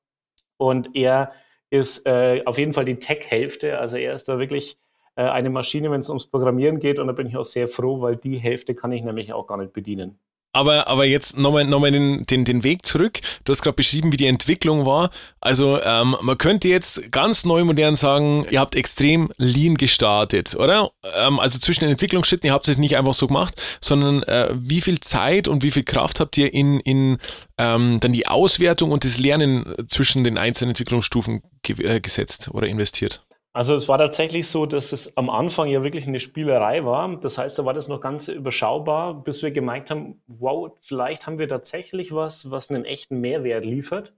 Und 0.57 0.95
er 0.95 1.31
ist 1.69 2.05
äh, 2.05 2.43
auf 2.45 2.57
jeden 2.57 2.73
Fall 2.73 2.85
die 2.85 2.99
Tech-Hälfte. 2.99 3.79
Also 3.79 3.97
er 3.97 4.13
ist 4.13 4.29
da 4.29 4.37
wirklich 4.37 4.77
äh, 5.15 5.23
eine 5.23 5.49
Maschine, 5.49 5.89
wenn 5.91 6.01
es 6.01 6.09
ums 6.09 6.27
Programmieren 6.27 6.79
geht. 6.79 6.99
Und 6.99 7.07
da 7.07 7.13
bin 7.13 7.27
ich 7.27 7.37
auch 7.37 7.45
sehr 7.45 7.67
froh, 7.67 8.01
weil 8.01 8.17
die 8.17 8.37
Hälfte 8.37 8.75
kann 8.75 8.91
ich 8.91 9.03
nämlich 9.03 9.33
auch 9.33 9.47
gar 9.47 9.57
nicht 9.57 9.73
bedienen. 9.73 10.19
Aber, 10.55 10.87
aber 10.87 11.03
jetzt 11.03 11.37
nochmal 11.37 11.65
noch 11.65 11.81
mal 11.81 11.91
den, 11.91 12.25
den, 12.27 12.45
den 12.45 12.63
Weg 12.63 12.85
zurück. 12.85 13.19
Du 13.43 13.51
hast 13.51 13.61
gerade 13.61 13.75
beschrieben, 13.75 14.13
wie 14.13 14.17
die 14.17 14.25
Entwicklung 14.25 14.85
war. 14.85 15.09
Also 15.41 15.81
ähm, 15.83 16.15
man 16.21 16.37
könnte 16.37 16.69
jetzt 16.69 17.11
ganz 17.11 17.43
neu 17.43 17.65
modern 17.65 17.97
sagen, 17.97 18.45
ihr 18.49 18.61
habt 18.61 18.73
extrem 18.75 19.29
lean 19.35 19.75
gestartet, 19.75 20.55
oder? 20.55 20.91
Ähm, 21.13 21.41
also 21.41 21.59
zwischen 21.59 21.81
den 21.81 21.89
Entwicklungsschritten, 21.89 22.47
ihr 22.47 22.53
habt 22.53 22.69
es 22.69 22.77
nicht 22.77 22.95
einfach 22.95 23.13
so 23.13 23.27
gemacht, 23.27 23.61
sondern 23.81 24.23
äh, 24.23 24.47
wie 24.53 24.79
viel 24.79 25.01
Zeit 25.01 25.49
und 25.49 25.61
wie 25.61 25.71
viel 25.71 25.83
Kraft 25.83 26.21
habt 26.21 26.37
ihr 26.37 26.53
in, 26.53 26.79
in 26.79 27.17
ähm, 27.57 27.99
dann 27.99 28.13
die 28.13 28.27
Auswertung 28.27 28.93
und 28.93 29.03
das 29.03 29.17
Lernen 29.17 29.75
zwischen 29.89 30.23
den 30.23 30.37
einzelnen 30.37 30.69
Entwicklungsstufen 30.69 31.41
ge 31.63 31.85
äh, 31.85 31.99
gesetzt 31.99 32.47
oder 32.53 32.67
investiert? 32.67 33.24
Also 33.55 33.73
es 33.77 33.87
war 33.87 33.97
tatsächlich 33.97 34.49
so, 34.49 34.65
dass 34.65 34.91
es 34.91 35.15
am 35.15 35.29
Anfang 35.29 35.69
ja 35.69 35.81
wirklich 35.81 36.05
eine 36.09 36.19
Spielerei 36.19 36.83
war. 36.83 37.15
Das 37.21 37.37
heißt, 37.37 37.57
da 37.57 37.63
war 37.63 37.73
das 37.73 37.87
noch 37.87 38.01
ganz 38.01 38.27
überschaubar, 38.27 39.13
bis 39.13 39.43
wir 39.43 39.49
gemerkt 39.49 39.91
haben, 39.91 40.21
wow, 40.27 40.73
vielleicht 40.81 41.25
haben 41.25 41.39
wir 41.39 41.47
tatsächlich 41.47 42.13
was, 42.13 42.51
was 42.51 42.69
einen 42.69 42.83
echten 42.83 43.21
Mehrwert 43.21 43.63
liefert 43.63 44.13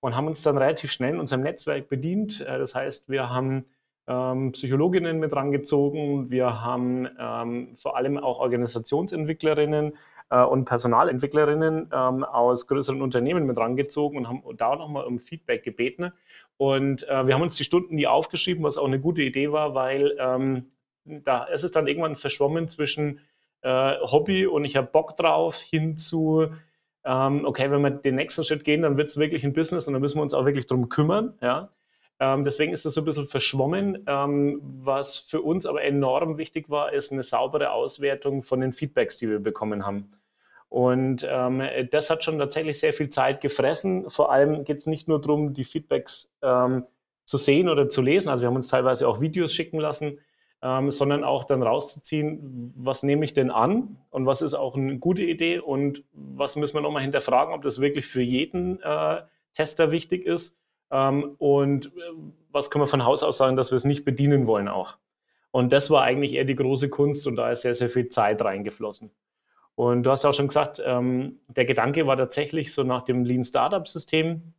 und 0.00 0.14
haben 0.14 0.26
uns 0.26 0.42
dann 0.42 0.58
relativ 0.58 0.92
schnell 0.92 1.14
in 1.14 1.20
unserem 1.20 1.40
Netzwerk 1.40 1.88
bedient. 1.88 2.42
Äh, 2.42 2.58
das 2.58 2.74
heißt, 2.74 3.08
wir 3.08 3.30
haben 3.30 3.64
ähm, 4.06 4.52
Psychologinnen 4.52 5.18
mit 5.18 5.34
rangezogen, 5.34 6.30
wir 6.30 6.60
haben 6.60 7.08
ähm, 7.18 7.76
vor 7.78 7.96
allem 7.96 8.18
auch 8.18 8.38
Organisationsentwicklerinnen 8.38 9.94
äh, 10.28 10.42
und 10.42 10.66
Personalentwicklerinnen 10.66 11.90
ähm, 11.90 12.22
aus 12.22 12.66
größeren 12.66 13.00
Unternehmen 13.00 13.46
mit 13.46 13.56
rangezogen 13.56 14.18
und 14.18 14.28
haben 14.28 14.42
da 14.58 14.76
nochmal 14.76 15.06
um 15.06 15.20
Feedback 15.20 15.62
gebeten. 15.62 16.12
Und 16.56 17.08
äh, 17.08 17.26
wir 17.26 17.34
haben 17.34 17.42
uns 17.42 17.56
die 17.56 17.64
Stunden 17.64 17.96
nie 17.96 18.06
aufgeschrieben, 18.06 18.62
was 18.62 18.78
auch 18.78 18.86
eine 18.86 19.00
gute 19.00 19.22
Idee 19.22 19.50
war, 19.50 19.74
weil 19.74 20.16
ähm, 20.18 20.70
da 21.04 21.44
ist 21.44 21.64
es 21.64 21.72
dann 21.72 21.86
irgendwann 21.86 22.16
verschwommen 22.16 22.68
zwischen 22.68 23.20
äh, 23.62 23.96
Hobby 24.00 24.46
und 24.46 24.64
ich 24.64 24.76
habe 24.76 24.86
Bock 24.86 25.16
drauf 25.16 25.60
hin 25.60 25.96
zu, 25.96 26.46
ähm, 27.04 27.44
okay, 27.44 27.70
wenn 27.70 27.82
wir 27.82 27.90
den 27.90 28.14
nächsten 28.14 28.44
Schritt 28.44 28.64
gehen, 28.64 28.82
dann 28.82 28.96
wird 28.96 29.08
es 29.08 29.16
wirklich 29.16 29.44
ein 29.44 29.52
Business 29.52 29.86
und 29.86 29.94
dann 29.94 30.02
müssen 30.02 30.18
wir 30.18 30.22
uns 30.22 30.34
auch 30.34 30.44
wirklich 30.44 30.66
drum 30.66 30.88
kümmern. 30.88 31.34
Ja? 31.40 31.70
Ähm, 32.20 32.44
deswegen 32.44 32.72
ist 32.72 32.84
das 32.84 32.94
so 32.94 33.00
ein 33.00 33.04
bisschen 33.04 33.26
verschwommen. 33.26 34.04
Ähm, 34.06 34.60
was 34.62 35.18
für 35.18 35.42
uns 35.42 35.66
aber 35.66 35.82
enorm 35.82 36.38
wichtig 36.38 36.70
war, 36.70 36.92
ist 36.92 37.12
eine 37.12 37.22
saubere 37.22 37.72
Auswertung 37.72 38.44
von 38.44 38.60
den 38.60 38.72
Feedbacks, 38.72 39.16
die 39.16 39.28
wir 39.28 39.40
bekommen 39.40 39.84
haben. 39.84 40.12
Und 40.74 41.24
ähm, 41.30 41.62
das 41.92 42.10
hat 42.10 42.24
schon 42.24 42.36
tatsächlich 42.36 42.80
sehr 42.80 42.92
viel 42.92 43.08
Zeit 43.08 43.40
gefressen. 43.40 44.10
Vor 44.10 44.32
allem 44.32 44.64
geht 44.64 44.78
es 44.78 44.88
nicht 44.88 45.06
nur 45.06 45.20
darum, 45.20 45.54
die 45.54 45.62
Feedbacks 45.62 46.34
ähm, 46.42 46.84
zu 47.24 47.38
sehen 47.38 47.68
oder 47.68 47.88
zu 47.88 48.02
lesen. 48.02 48.28
Also 48.28 48.42
wir 48.42 48.48
haben 48.48 48.56
uns 48.56 48.66
teilweise 48.66 49.06
auch 49.06 49.20
Videos 49.20 49.54
schicken 49.54 49.78
lassen, 49.78 50.18
ähm, 50.62 50.90
sondern 50.90 51.22
auch 51.22 51.44
dann 51.44 51.62
rauszuziehen, 51.62 52.74
was 52.74 53.04
nehme 53.04 53.24
ich 53.24 53.32
denn 53.32 53.52
an 53.52 53.98
und 54.10 54.26
was 54.26 54.42
ist 54.42 54.54
auch 54.54 54.74
eine 54.74 54.98
gute 54.98 55.22
Idee 55.22 55.60
und 55.60 56.02
was 56.12 56.56
müssen 56.56 56.74
wir 56.74 56.80
nochmal 56.80 57.02
hinterfragen, 57.02 57.54
ob 57.54 57.62
das 57.62 57.80
wirklich 57.80 58.06
für 58.08 58.22
jeden 58.22 58.82
äh, 58.82 59.22
Tester 59.54 59.92
wichtig 59.92 60.26
ist 60.26 60.56
ähm, 60.90 61.36
und 61.38 61.86
äh, 61.86 61.90
was 62.50 62.72
können 62.72 62.82
wir 62.82 62.88
von 62.88 63.04
Haus 63.04 63.22
aus 63.22 63.36
sagen, 63.36 63.54
dass 63.54 63.70
wir 63.70 63.76
es 63.76 63.84
nicht 63.84 64.04
bedienen 64.04 64.48
wollen 64.48 64.66
auch. 64.66 64.96
Und 65.52 65.72
das 65.72 65.88
war 65.88 66.02
eigentlich 66.02 66.34
eher 66.34 66.44
die 66.44 66.56
große 66.56 66.88
Kunst 66.88 67.28
und 67.28 67.36
da 67.36 67.52
ist 67.52 67.62
sehr, 67.62 67.76
sehr 67.76 67.90
viel 67.90 68.08
Zeit 68.08 68.42
reingeflossen. 68.42 69.12
Und 69.76 70.04
du 70.04 70.10
hast 70.10 70.24
auch 70.24 70.34
schon 70.34 70.48
gesagt, 70.48 70.80
ähm, 70.84 71.40
der 71.48 71.64
Gedanke 71.64 72.06
war 72.06 72.16
tatsächlich 72.16 72.72
so 72.72 72.84
nach 72.84 73.02
dem 73.02 73.24
Lean 73.24 73.44
Startup 73.44 73.86
System 73.88 74.54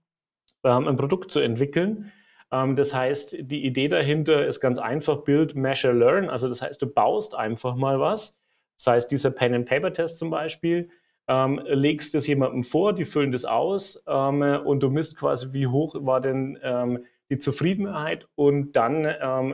ähm, 0.63 0.87
ein 0.87 0.97
Produkt 0.97 1.31
zu 1.31 1.39
entwickeln. 1.39 2.11
Ähm, 2.51 2.75
das 2.75 2.93
heißt, 2.93 3.37
die 3.39 3.65
Idee 3.65 3.87
dahinter 3.87 4.45
ist 4.45 4.59
ganz 4.59 4.77
einfach 4.77 5.23
Build, 5.23 5.55
Measure, 5.55 5.93
Learn. 5.93 6.29
Also 6.29 6.49
das 6.49 6.61
heißt, 6.61 6.81
du 6.81 6.87
baust 6.87 7.33
einfach 7.33 7.75
mal 7.75 7.99
was. 7.99 8.37
Das 8.77 8.87
heißt, 8.87 9.11
dieser 9.11 9.31
Pen-and-Paper-Test 9.31 10.17
zum 10.17 10.29
Beispiel, 10.29 10.89
ähm, 11.27 11.61
legst 11.65 12.13
es 12.13 12.27
jemandem 12.27 12.63
vor, 12.63 12.93
die 12.93 13.05
füllen 13.05 13.31
das 13.31 13.45
aus 13.45 14.03
ähm, 14.07 14.41
und 14.41 14.81
du 14.81 14.89
misst 14.89 15.17
quasi, 15.17 15.53
wie 15.53 15.67
hoch 15.67 15.95
war 15.99 16.19
denn 16.19 16.59
ähm, 16.61 17.05
die 17.29 17.39
Zufriedenheit 17.39 18.27
und 18.35 18.73
dann 18.73 19.07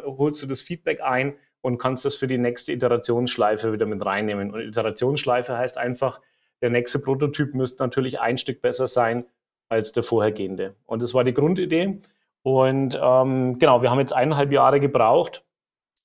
holst 0.03 0.43
du 0.43 0.47
das 0.47 0.61
Feedback 0.61 0.99
ein 1.01 1.35
und 1.61 1.77
kannst 1.77 2.05
das 2.05 2.15
für 2.15 2.27
die 2.27 2.37
nächste 2.37 2.73
Iterationsschleife 2.73 3.71
wieder 3.71 3.85
mit 3.85 4.05
reinnehmen. 4.05 4.51
Und 4.51 4.61
Iterationsschleife 4.61 5.57
heißt 5.57 5.77
einfach, 5.77 6.19
der 6.61 6.69
nächste 6.69 6.99
Prototyp 6.99 7.53
müsste 7.53 7.83
natürlich 7.83 8.19
ein 8.19 8.37
Stück 8.37 8.61
besser 8.61 8.87
sein 8.87 9.25
als 9.69 9.91
der 9.91 10.03
vorhergehende. 10.03 10.75
Und 10.85 11.01
das 11.01 11.13
war 11.13 11.23
die 11.23 11.33
Grundidee. 11.33 12.01
Und 12.43 12.99
ähm, 13.01 13.59
genau, 13.59 13.81
wir 13.81 13.91
haben 13.91 13.99
jetzt 13.99 14.13
eineinhalb 14.13 14.51
Jahre 14.51 14.79
gebraucht, 14.79 15.43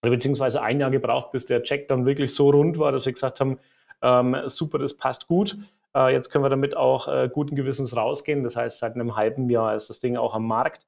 beziehungsweise 0.02 0.62
ein 0.62 0.80
Jahr 0.80 0.90
gebraucht, 0.90 1.32
bis 1.32 1.46
der 1.46 1.62
Check 1.62 1.88
dann 1.88 2.06
wirklich 2.06 2.34
so 2.34 2.50
rund 2.50 2.78
war, 2.78 2.92
dass 2.92 3.06
wir 3.06 3.12
gesagt 3.12 3.40
haben, 3.40 3.58
ähm, 4.02 4.36
super, 4.46 4.78
das 4.78 4.94
passt 4.94 5.26
gut. 5.26 5.56
Äh, 5.94 6.12
jetzt 6.12 6.30
können 6.30 6.44
wir 6.44 6.50
damit 6.50 6.76
auch 6.76 7.08
äh, 7.08 7.28
guten 7.32 7.56
Gewissens 7.56 7.96
rausgehen. 7.96 8.44
Das 8.44 8.56
heißt, 8.56 8.78
seit 8.78 8.94
einem 8.94 9.16
halben 9.16 9.48
Jahr 9.48 9.74
ist 9.74 9.88
das 9.88 9.98
Ding 9.98 10.16
auch 10.16 10.34
am 10.34 10.46
Markt. 10.46 10.86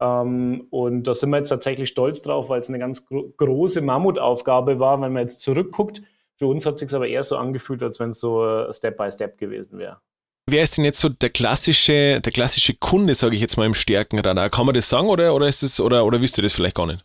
Ähm, 0.00 0.66
und 0.70 1.04
da 1.04 1.14
sind 1.14 1.30
wir 1.30 1.38
jetzt 1.38 1.48
tatsächlich 1.48 1.88
stolz 1.88 2.22
drauf, 2.22 2.48
weil 2.48 2.60
es 2.60 2.68
eine 2.68 2.78
ganz 2.78 3.06
gro 3.06 3.32
große 3.36 3.80
Mammutaufgabe 3.80 4.78
war, 4.78 5.00
wenn 5.00 5.12
man 5.12 5.22
jetzt 5.22 5.40
zurückguckt. 5.40 6.02
Für 6.38 6.46
uns 6.46 6.66
hat 6.66 6.74
es 6.74 6.80
sich 6.80 6.94
aber 6.94 7.08
eher 7.08 7.22
so 7.22 7.36
angefühlt, 7.36 7.82
als 7.82 7.98
wenn 7.98 8.10
es 8.10 8.20
so 8.20 8.46
äh, 8.46 8.72
Step 8.74 8.98
by 8.98 9.10
Step 9.10 9.38
gewesen 9.38 9.78
wäre. 9.78 10.00
Wer 10.48 10.62
ist 10.62 10.76
denn 10.76 10.84
jetzt 10.84 11.00
so 11.00 11.08
der 11.08 11.30
klassische, 11.30 12.20
der 12.20 12.32
klassische 12.32 12.74
Kunde, 12.74 13.14
sage 13.14 13.34
ich 13.34 13.40
jetzt 13.40 13.56
mal, 13.56 13.66
im 13.66 13.74
Stärkenradar? 13.74 14.48
Kann 14.48 14.66
man 14.66 14.74
das 14.74 14.88
sagen 14.88 15.08
oder, 15.08 15.34
oder 15.34 15.48
ist 15.48 15.62
das, 15.62 15.80
oder, 15.80 16.04
oder 16.04 16.20
wisst 16.20 16.38
ihr 16.38 16.42
das 16.42 16.52
vielleicht 16.52 16.76
gar 16.76 16.86
nicht? 16.86 17.04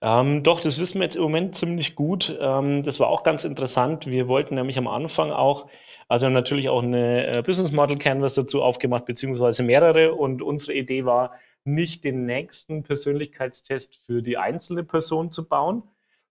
Ähm, 0.00 0.42
doch, 0.42 0.60
das 0.60 0.78
wissen 0.78 0.98
wir 0.98 1.04
jetzt 1.04 1.16
im 1.16 1.22
Moment 1.22 1.56
ziemlich 1.56 1.94
gut. 1.94 2.34
Ähm, 2.40 2.82
das 2.82 3.00
war 3.00 3.08
auch 3.08 3.22
ganz 3.22 3.44
interessant. 3.44 4.06
Wir 4.06 4.28
wollten 4.28 4.54
nämlich 4.54 4.78
am 4.78 4.86
Anfang 4.86 5.30
auch, 5.30 5.66
also 6.08 6.28
natürlich 6.28 6.68
auch 6.68 6.82
eine 6.82 7.26
äh, 7.26 7.42
Business 7.42 7.72
Model 7.72 7.98
Canvas 7.98 8.34
dazu 8.34 8.62
aufgemacht, 8.62 9.04
beziehungsweise 9.04 9.62
mehrere. 9.62 10.14
Und 10.14 10.40
unsere 10.40 10.72
Idee 10.72 11.04
war, 11.04 11.32
nicht 11.64 12.04
den 12.04 12.26
nächsten 12.26 12.82
Persönlichkeitstest 12.82 13.96
für 13.96 14.22
die 14.22 14.38
einzelne 14.38 14.84
Person 14.84 15.32
zu 15.32 15.48
bauen, 15.48 15.82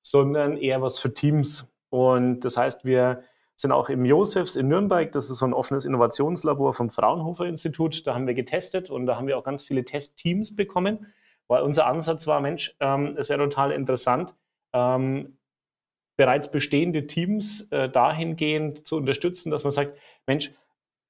sondern 0.01 0.57
eher 0.57 0.81
was 0.81 0.99
für 0.99 1.13
Teams. 1.13 1.67
Und 1.89 2.41
das 2.41 2.57
heißt, 2.57 2.85
wir 2.85 3.23
sind 3.55 3.71
auch 3.71 3.89
im 3.89 4.05
Josefs 4.05 4.55
in 4.55 4.67
Nürnberg, 4.67 5.11
das 5.11 5.29
ist 5.29 5.37
so 5.37 5.45
ein 5.45 5.53
offenes 5.53 5.85
Innovationslabor 5.85 6.73
vom 6.73 6.89
Fraunhofer 6.89 7.45
Institut, 7.45 8.05
da 8.05 8.13
haben 8.13 8.27
wir 8.27 8.33
getestet 8.33 8.89
und 8.89 9.05
da 9.05 9.15
haben 9.15 9.27
wir 9.27 9.37
auch 9.37 9.43
ganz 9.43 9.63
viele 9.63 9.85
Testteams 9.85 10.55
bekommen, 10.55 11.13
weil 11.47 11.61
unser 11.61 11.85
Ansatz 11.85 12.25
war, 12.25 12.41
Mensch, 12.41 12.75
ähm, 12.79 13.15
es 13.17 13.29
wäre 13.29 13.43
total 13.43 13.71
interessant, 13.71 14.33
ähm, 14.73 15.37
bereits 16.17 16.49
bestehende 16.51 17.07
Teams 17.07 17.67
äh, 17.71 17.89
dahingehend 17.89 18.87
zu 18.87 18.97
unterstützen, 18.97 19.51
dass 19.51 19.63
man 19.63 19.71
sagt, 19.71 19.97
Mensch, 20.27 20.51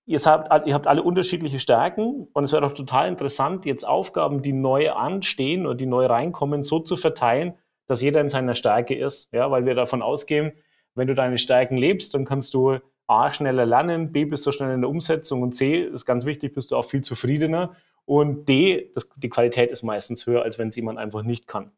ihr 0.06 0.20
habt, 0.20 0.68
ihr 0.68 0.74
habt 0.74 0.88
alle 0.88 1.04
unterschiedliche 1.04 1.60
Stärken 1.60 2.28
und 2.34 2.44
es 2.44 2.52
wäre 2.52 2.62
doch 2.62 2.74
total 2.74 3.08
interessant, 3.08 3.66
jetzt 3.66 3.86
Aufgaben, 3.88 4.42
die 4.42 4.54
neu 4.54 4.92
anstehen 4.92 5.66
oder 5.66 5.76
die 5.76 5.86
neu 5.86 6.06
reinkommen, 6.06 6.64
so 6.64 6.80
zu 6.80 6.98
verteilen, 6.98 7.54
dass 7.88 8.02
jeder 8.02 8.22
in 8.22 8.30
seiner 8.30 8.56
Stärke 8.56 8.96
ist. 8.96 9.32
Ja, 9.34 9.52
weil 9.52 9.66
wir 9.66 9.76
davon 9.76 10.02
ausgehen, 10.02 10.54
wenn 10.96 11.08
du 11.08 11.16
deine 11.16 11.38
Stärken 11.38 11.78
lebst, 11.78 12.14
dann 12.14 12.26
kannst 12.26 12.54
du 12.54 12.80
A, 13.08 13.34
schneller 13.34 13.66
lernen, 13.66 14.12
B, 14.12 14.26
bist 14.26 14.46
du 14.46 14.52
schneller 14.52 14.74
in 14.74 14.82
der 14.82 14.90
Umsetzung 14.90 15.42
und 15.42 15.54
C, 15.54 15.82
ist 15.84 16.06
ganz 16.06 16.26
wichtig, 16.26 16.54
bist 16.54 16.72
du 16.72 16.78
auch 16.78 16.86
viel 16.86 17.02
zufriedener 17.02 17.76
und 18.06 18.48
D, 18.48 18.92
das, 18.96 19.08
die 19.16 19.30
Qualität 19.30 19.72
ist 19.72 19.84
meistens 19.84 20.26
höher, 20.26 20.44
als 20.44 20.60
wenn 20.60 20.70
es 20.70 20.76
jemand 20.76 21.00
einfach 21.00 21.24
nicht 21.24 21.48
kann. 21.48 21.72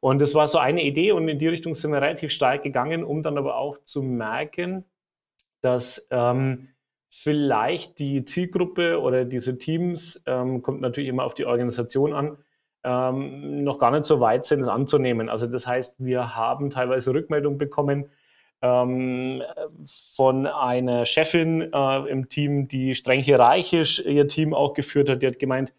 Und 0.00 0.18
das 0.18 0.34
war 0.34 0.46
so 0.48 0.58
eine 0.58 0.82
Idee 0.82 1.12
und 1.12 1.28
in 1.28 1.38
die 1.38 1.48
Richtung 1.48 1.74
sind 1.74 1.92
wir 1.92 2.02
relativ 2.02 2.30
stark 2.30 2.62
gegangen, 2.62 3.04
um 3.04 3.22
dann 3.22 3.38
aber 3.38 3.56
auch 3.56 3.78
zu 3.84 4.02
merken, 4.02 4.84
dass 5.62 6.06
ähm, 6.10 6.68
vielleicht 7.08 7.98
die 7.98 8.24
Zielgruppe 8.24 9.00
oder 9.00 9.24
diese 9.24 9.58
Teams, 9.58 10.22
ähm, 10.26 10.62
kommt 10.62 10.80
natürlich 10.80 11.08
immer 11.08 11.24
auf 11.24 11.34
die 11.34 11.46
Organisation 11.46 12.12
an, 12.12 12.38
ähm, 12.84 13.64
noch 13.64 13.78
gar 13.78 13.90
nicht 13.90 14.04
so 14.04 14.20
weit 14.20 14.46
sind, 14.46 14.62
es 14.62 14.68
anzunehmen. 14.68 15.28
Also 15.28 15.46
das 15.46 15.66
heißt, 15.66 15.96
wir 15.98 16.36
haben 16.36 16.70
teilweise 16.70 17.12
Rückmeldungen 17.12 17.58
bekommen 17.58 18.10
ähm, 18.62 19.42
von 20.14 20.46
einer 20.46 21.04
Chefin 21.06 21.72
äh, 21.72 22.08
im 22.08 22.28
Team, 22.28 22.68
die 22.68 22.94
streng 22.94 23.20
hierarchisch 23.20 24.00
ihr 24.00 24.28
Team 24.28 24.54
auch 24.54 24.74
geführt 24.74 25.10
hat. 25.10 25.22
Die 25.22 25.26
hat 25.26 25.38
gemeint, 25.38 25.72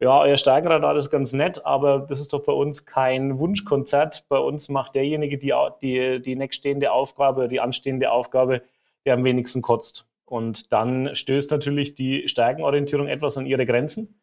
ja, 0.00 0.20
euer 0.20 0.36
Steigenradar 0.36 0.96
ist 0.96 1.10
ganz 1.10 1.32
nett, 1.32 1.64
aber 1.64 2.00
das 2.00 2.20
ist 2.20 2.32
doch 2.32 2.44
bei 2.44 2.52
uns 2.52 2.84
kein 2.84 3.38
Wunschkonzert. 3.38 4.24
Bei 4.28 4.38
uns 4.38 4.68
macht 4.68 4.94
derjenige 4.94 5.38
die, 5.38 5.54
die, 5.80 6.20
die 6.20 6.36
nächststehende 6.36 6.92
Aufgabe, 6.92 7.48
die 7.48 7.60
anstehende 7.60 8.10
Aufgabe, 8.10 8.62
der 9.06 9.14
am 9.14 9.24
wenigsten 9.24 9.62
kotzt. 9.62 10.06
Und 10.24 10.72
dann 10.72 11.14
stößt 11.14 11.50
natürlich 11.50 11.94
die 11.94 12.28
Stärkenorientierung 12.28 13.08
etwas 13.08 13.36
an 13.36 13.46
ihre 13.46 13.66
Grenzen. 13.66 14.20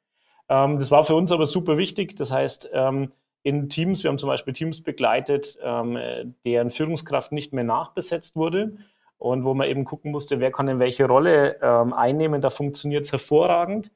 Ähm, 0.49 0.79
das 0.79 0.91
war 0.91 1.03
für 1.03 1.15
uns 1.15 1.31
aber 1.31 1.45
super 1.45 1.77
wichtig. 1.77 2.15
Das 2.15 2.31
heißt, 2.31 2.69
ähm, 2.73 3.11
in 3.43 3.69
Teams, 3.69 4.03
wir 4.03 4.09
haben 4.09 4.19
zum 4.19 4.29
Beispiel 4.29 4.53
Teams 4.53 4.81
begleitet, 4.81 5.57
ähm, 5.63 5.97
deren 6.45 6.71
Führungskraft 6.71 7.31
nicht 7.31 7.53
mehr 7.53 7.63
nachbesetzt 7.63 8.35
wurde 8.35 8.77
und 9.17 9.45
wo 9.45 9.53
man 9.53 9.67
eben 9.67 9.85
gucken 9.85 10.11
musste, 10.11 10.39
wer 10.39 10.51
kann 10.51 10.67
in 10.67 10.79
welche 10.79 11.05
Rolle 11.05 11.57
ähm, 11.61 11.93
einnehmen. 11.93 12.41
Da 12.41 12.49
funktioniert 12.49 13.05
es 13.05 13.11
hervorragend. 13.11 13.91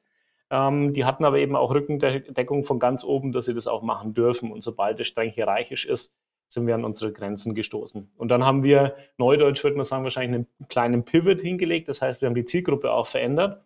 Ähm, 0.50 0.94
die 0.94 1.04
hatten 1.04 1.24
aber 1.24 1.38
eben 1.38 1.56
auch 1.56 1.72
Rückendeckung 1.72 2.64
von 2.64 2.78
ganz 2.78 3.02
oben, 3.02 3.32
dass 3.32 3.46
sie 3.46 3.54
das 3.54 3.66
auch 3.66 3.82
machen 3.82 4.14
dürfen. 4.14 4.52
Und 4.52 4.62
sobald 4.62 5.00
es 5.00 5.08
streng 5.08 5.30
hierarchisch 5.30 5.84
ist, 5.84 6.14
sind 6.48 6.66
wir 6.66 6.74
an 6.74 6.84
unsere 6.84 7.12
Grenzen 7.12 7.54
gestoßen. 7.54 8.10
Und 8.16 8.28
dann 8.28 8.44
haben 8.44 8.62
wir, 8.62 8.96
neudeutsch 9.18 9.64
würde 9.64 9.76
man 9.76 9.84
sagen, 9.84 10.04
wahrscheinlich 10.04 10.34
einen 10.34 10.68
kleinen 10.68 11.04
Pivot 11.04 11.40
hingelegt. 11.40 11.88
Das 11.88 12.00
heißt, 12.00 12.20
wir 12.20 12.26
haben 12.26 12.34
die 12.34 12.44
Zielgruppe 12.44 12.92
auch 12.92 13.06
verändert 13.06 13.62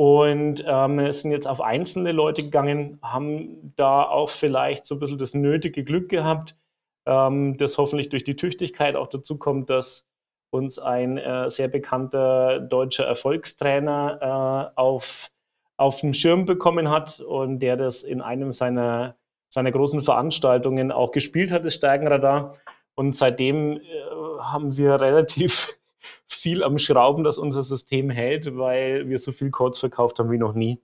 und 0.00 0.64
ähm, 0.66 1.12
sind 1.12 1.30
jetzt 1.30 1.46
auf 1.46 1.60
einzelne 1.60 2.12
Leute 2.12 2.42
gegangen, 2.42 2.98
haben 3.02 3.74
da 3.76 4.04
auch 4.04 4.30
vielleicht 4.30 4.86
so 4.86 4.94
ein 4.94 4.98
bisschen 4.98 5.18
das 5.18 5.34
nötige 5.34 5.84
Glück 5.84 6.08
gehabt, 6.08 6.56
ähm, 7.04 7.58
das 7.58 7.76
hoffentlich 7.76 8.08
durch 8.08 8.24
die 8.24 8.34
Tüchtigkeit 8.34 8.96
auch 8.96 9.08
dazu 9.08 9.36
kommt, 9.36 9.68
dass 9.68 10.06
uns 10.50 10.78
ein 10.78 11.18
äh, 11.18 11.50
sehr 11.50 11.68
bekannter 11.68 12.60
deutscher 12.60 13.04
Erfolgstrainer 13.04 14.72
äh, 14.74 14.80
auf, 14.80 15.28
auf 15.76 16.00
dem 16.00 16.14
Schirm 16.14 16.46
bekommen 16.46 16.88
hat 16.88 17.20
und 17.20 17.60
der 17.60 17.76
das 17.76 18.02
in 18.02 18.22
einem 18.22 18.54
seiner, 18.54 19.16
seiner 19.50 19.72
großen 19.72 20.02
Veranstaltungen 20.02 20.92
auch 20.92 21.12
gespielt 21.12 21.52
hat, 21.52 21.64
das 21.64 21.74
Stärkenradar. 21.74 22.54
Und 22.94 23.14
seitdem 23.14 23.76
äh, 23.76 23.80
haben 24.40 24.76
wir 24.76 25.00
relativ 25.00 25.76
viel 26.26 26.64
am 26.64 26.78
Schrauben, 26.78 27.24
dass 27.24 27.36
unser 27.36 27.64
System 27.64 28.08
hält, 28.08 28.56
weil 28.56 29.08
wir 29.08 29.18
so 29.18 29.32
viel 29.32 29.50
Codes 29.50 29.80
verkauft 29.80 30.18
haben 30.18 30.30
wie 30.30 30.38
noch 30.38 30.54
nie. 30.54 30.80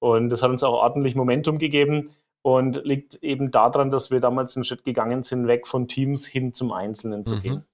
Und 0.00 0.30
das 0.30 0.42
hat 0.42 0.50
uns 0.50 0.62
auch 0.62 0.74
ordentlich 0.74 1.14
Momentum 1.14 1.58
gegeben 1.58 2.10
und 2.42 2.84
liegt 2.84 3.16
eben 3.22 3.50
daran, 3.50 3.90
dass 3.90 4.10
wir 4.10 4.20
damals 4.20 4.56
einen 4.56 4.64
Schritt 4.64 4.84
gegangen 4.84 5.22
sind, 5.22 5.46
weg 5.46 5.66
von 5.66 5.88
Teams 5.88 6.26
hin 6.26 6.54
zum 6.54 6.72
Einzelnen 6.72 7.24
zu 7.24 7.36
mhm. 7.36 7.42
gehen. 7.42 7.64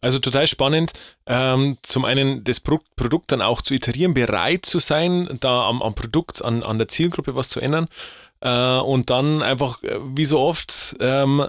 Also 0.00 0.18
total 0.18 0.48
spannend, 0.48 0.92
ähm, 1.26 1.76
zum 1.82 2.04
einen 2.04 2.42
das 2.42 2.58
Pro 2.58 2.80
Produkt 2.96 3.30
dann 3.30 3.40
auch 3.40 3.62
zu 3.62 3.72
iterieren, 3.72 4.14
bereit 4.14 4.66
zu 4.66 4.80
sein, 4.80 5.28
da 5.40 5.68
am, 5.68 5.80
am 5.80 5.94
Produkt, 5.94 6.44
an, 6.44 6.64
an 6.64 6.78
der 6.78 6.88
Zielgruppe 6.88 7.36
was 7.36 7.48
zu 7.48 7.60
ändern 7.60 7.88
äh, 8.42 8.78
und 8.78 9.10
dann 9.10 9.42
einfach, 9.42 9.82
äh, 9.82 9.98
wie 10.14 10.24
so 10.24 10.40
oft, 10.40 10.96
ähm, 11.00 11.42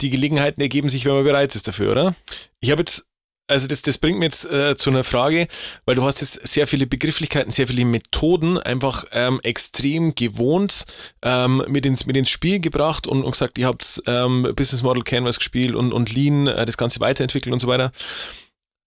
die 0.00 0.10
Gelegenheiten 0.10 0.60
ergeben 0.60 0.88
sich, 0.88 1.04
wenn 1.04 1.14
man 1.14 1.24
bereit 1.24 1.54
ist 1.54 1.68
dafür, 1.68 1.92
oder? 1.92 2.14
Ich 2.60 2.70
habe 2.70 2.82
jetzt 2.82 3.06
also 3.50 3.66
das, 3.66 3.82
das 3.82 3.98
bringt 3.98 4.20
mir 4.20 4.26
jetzt 4.26 4.44
äh, 4.44 4.76
zu 4.76 4.90
einer 4.90 5.02
Frage, 5.02 5.48
weil 5.84 5.96
du 5.96 6.04
hast 6.04 6.20
jetzt 6.20 6.46
sehr 6.46 6.68
viele 6.68 6.86
Begrifflichkeiten, 6.86 7.50
sehr 7.50 7.66
viele 7.66 7.84
Methoden 7.84 8.58
einfach 8.58 9.06
ähm, 9.10 9.40
extrem 9.42 10.14
gewohnt 10.14 10.84
ähm, 11.22 11.64
mit, 11.66 11.84
ins, 11.84 12.06
mit 12.06 12.16
ins 12.16 12.30
Spiel 12.30 12.60
gebracht 12.60 13.08
und, 13.08 13.24
und 13.24 13.32
gesagt, 13.32 13.58
ihr 13.58 13.66
habt 13.66 14.02
ähm, 14.06 14.52
Business 14.54 14.84
Model 14.84 15.02
Canvas 15.02 15.38
gespielt 15.38 15.74
und, 15.74 15.92
und 15.92 16.14
Lean, 16.14 16.46
äh, 16.46 16.64
das 16.64 16.76
Ganze 16.76 17.00
weiterentwickelt 17.00 17.52
und 17.52 17.58
so 17.58 17.66
weiter. 17.66 17.90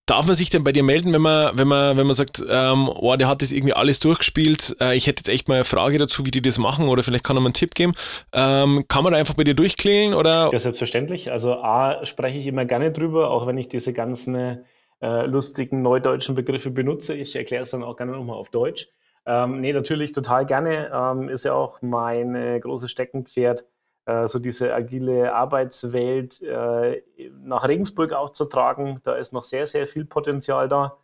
Darf 0.06 0.26
man 0.26 0.36
sich 0.36 0.50
denn 0.50 0.66
bei 0.66 0.74
dir 0.74 0.84
melden, 0.84 1.14
wenn 1.14 1.22
man, 1.22 1.58
wenn 1.58 1.68
man, 1.68 1.96
wenn 1.96 2.06
man 2.06 2.14
sagt, 2.14 2.44
ähm, 2.46 2.90
oh, 2.90 3.16
der 3.16 3.30
hat 3.30 3.42
das 3.42 3.54
irgendwie 3.54 3.74
alles 3.74 4.02
durchgespielt, 4.02 4.76
äh, 4.82 4.98
ich 4.98 5.08
hätte 5.08 5.22
jetzt 5.22 5.30
echt 5.30 5.48
mal 5.48 5.56
eine 5.56 5.64
Frage 5.64 5.98
dazu, 5.98 6.26
wie 6.26 6.32
die 6.32 6.42
das 6.42 6.58
machen 6.58 6.90
oder 6.90 7.04
vielleicht 7.04 7.24
kann 7.24 7.38
er 7.38 7.40
mal 7.40 7.48
einen 7.48 7.54
Tipp 7.54 7.74
geben. 7.74 7.94
Ähm, 8.34 8.84
kann 8.90 9.06
man 9.06 9.14
da 9.14 9.20
einfach 9.20 9.36
bei 9.36 9.46
dir 9.46 9.54
durchklären 9.54 10.14
oder? 10.14 10.50
Ja, 10.52 10.60
selbstverständlich. 10.60 11.32
Also 11.32 11.54
A, 11.54 12.06
spreche 12.06 12.38
ich 12.38 12.48
immer 12.48 12.66
gerne 12.66 12.92
drüber, 12.92 13.32
auch 13.32 13.48
wenn 13.48 13.58
ich 13.58 13.70
diese 13.70 13.94
ganzen 13.94 14.36
äh, 14.36 15.26
lustigen 15.26 15.82
neudeutschen 15.82 16.36
Begriffe 16.36 16.70
benutze. 16.70 17.14
Ich 17.14 17.36
erkläre 17.38 17.64
es 17.64 17.70
dann 17.70 17.84
auch 17.84 17.96
gerne 17.96 18.12
nochmal 18.12 18.36
auf 18.36 18.50
Deutsch. 18.50 18.90
Ähm, 19.26 19.62
nee, 19.62 19.72
natürlich 19.72 20.12
total 20.12 20.46
gerne. 20.46 20.92
Ähm, 20.94 21.30
ist 21.30 21.46
ja 21.46 21.54
auch 21.54 21.82
mein 21.82 22.36
äh, 22.36 22.60
großes 22.60 22.92
Steckenpferd 22.92 23.64
so 24.06 24.40
diese 24.40 24.74
agile 24.74 25.34
Arbeitswelt 25.34 26.42
äh, 26.42 27.02
nach 27.42 27.68
Regensburg 27.68 28.12
auch 28.14 28.32
zu 28.32 28.46
tragen. 28.46 29.00
Da 29.04 29.16
ist 29.16 29.32
noch 29.32 29.46
sehr, 29.46 29.66
sehr 29.66 29.88
viel 29.88 30.06
Potenzial 30.06 30.68
da. 30.68 30.98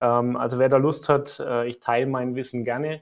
Ähm, 0.00 0.36
also 0.36 0.58
wer 0.58 0.68
da 0.68 0.76
Lust 0.76 1.08
hat, 1.08 1.40
äh, 1.40 1.66
ich 1.66 1.80
teile 1.80 2.06
mein 2.06 2.36
Wissen 2.36 2.64
gerne. 2.64 3.00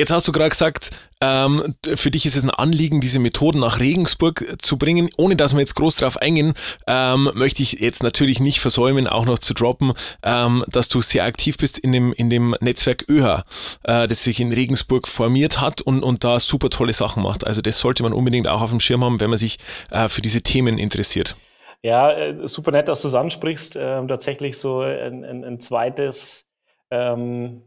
Jetzt 0.00 0.12
hast 0.12 0.26
du 0.26 0.32
gerade 0.32 0.48
gesagt, 0.48 0.92
ähm, 1.20 1.74
für 1.84 2.10
dich 2.10 2.24
ist 2.24 2.34
es 2.34 2.42
ein 2.42 2.48
Anliegen, 2.48 3.02
diese 3.02 3.18
Methoden 3.18 3.60
nach 3.60 3.80
Regensburg 3.80 4.56
zu 4.58 4.78
bringen. 4.78 5.10
Ohne 5.18 5.36
dass 5.36 5.52
wir 5.52 5.60
jetzt 5.60 5.74
groß 5.74 5.96
darauf 5.96 6.16
eingehen, 6.16 6.54
ähm, 6.86 7.30
möchte 7.34 7.62
ich 7.62 7.72
jetzt 7.72 8.02
natürlich 8.02 8.40
nicht 8.40 8.60
versäumen, 8.60 9.06
auch 9.06 9.26
noch 9.26 9.38
zu 9.38 9.52
droppen, 9.52 9.92
ähm, 10.22 10.64
dass 10.68 10.88
du 10.88 11.02
sehr 11.02 11.24
aktiv 11.24 11.58
bist 11.58 11.78
in 11.78 11.92
dem, 11.92 12.14
in 12.14 12.30
dem 12.30 12.56
Netzwerk 12.62 13.10
ÖHA, 13.10 13.44
äh, 13.82 14.08
das 14.08 14.24
sich 14.24 14.40
in 14.40 14.54
Regensburg 14.54 15.06
formiert 15.06 15.60
hat 15.60 15.82
und, 15.82 16.02
und 16.02 16.24
da 16.24 16.40
super 16.40 16.70
tolle 16.70 16.94
Sachen 16.94 17.22
macht. 17.22 17.46
Also 17.46 17.60
das 17.60 17.78
sollte 17.78 18.02
man 18.02 18.14
unbedingt 18.14 18.48
auch 18.48 18.62
auf 18.62 18.70
dem 18.70 18.80
Schirm 18.80 19.04
haben, 19.04 19.20
wenn 19.20 19.28
man 19.28 19.38
sich 19.38 19.58
äh, 19.90 20.08
für 20.08 20.22
diese 20.22 20.40
Themen 20.40 20.78
interessiert. 20.78 21.36
Ja, 21.82 22.10
äh, 22.10 22.48
super 22.48 22.70
nett, 22.70 22.88
dass 22.88 23.02
du 23.02 23.08
es 23.08 23.14
ansprichst. 23.14 23.76
Ähm, 23.78 24.08
tatsächlich 24.08 24.56
so 24.56 24.80
ein, 24.80 25.26
ein, 25.26 25.44
ein 25.44 25.60
zweites 25.60 26.46
ähm, 26.90 27.62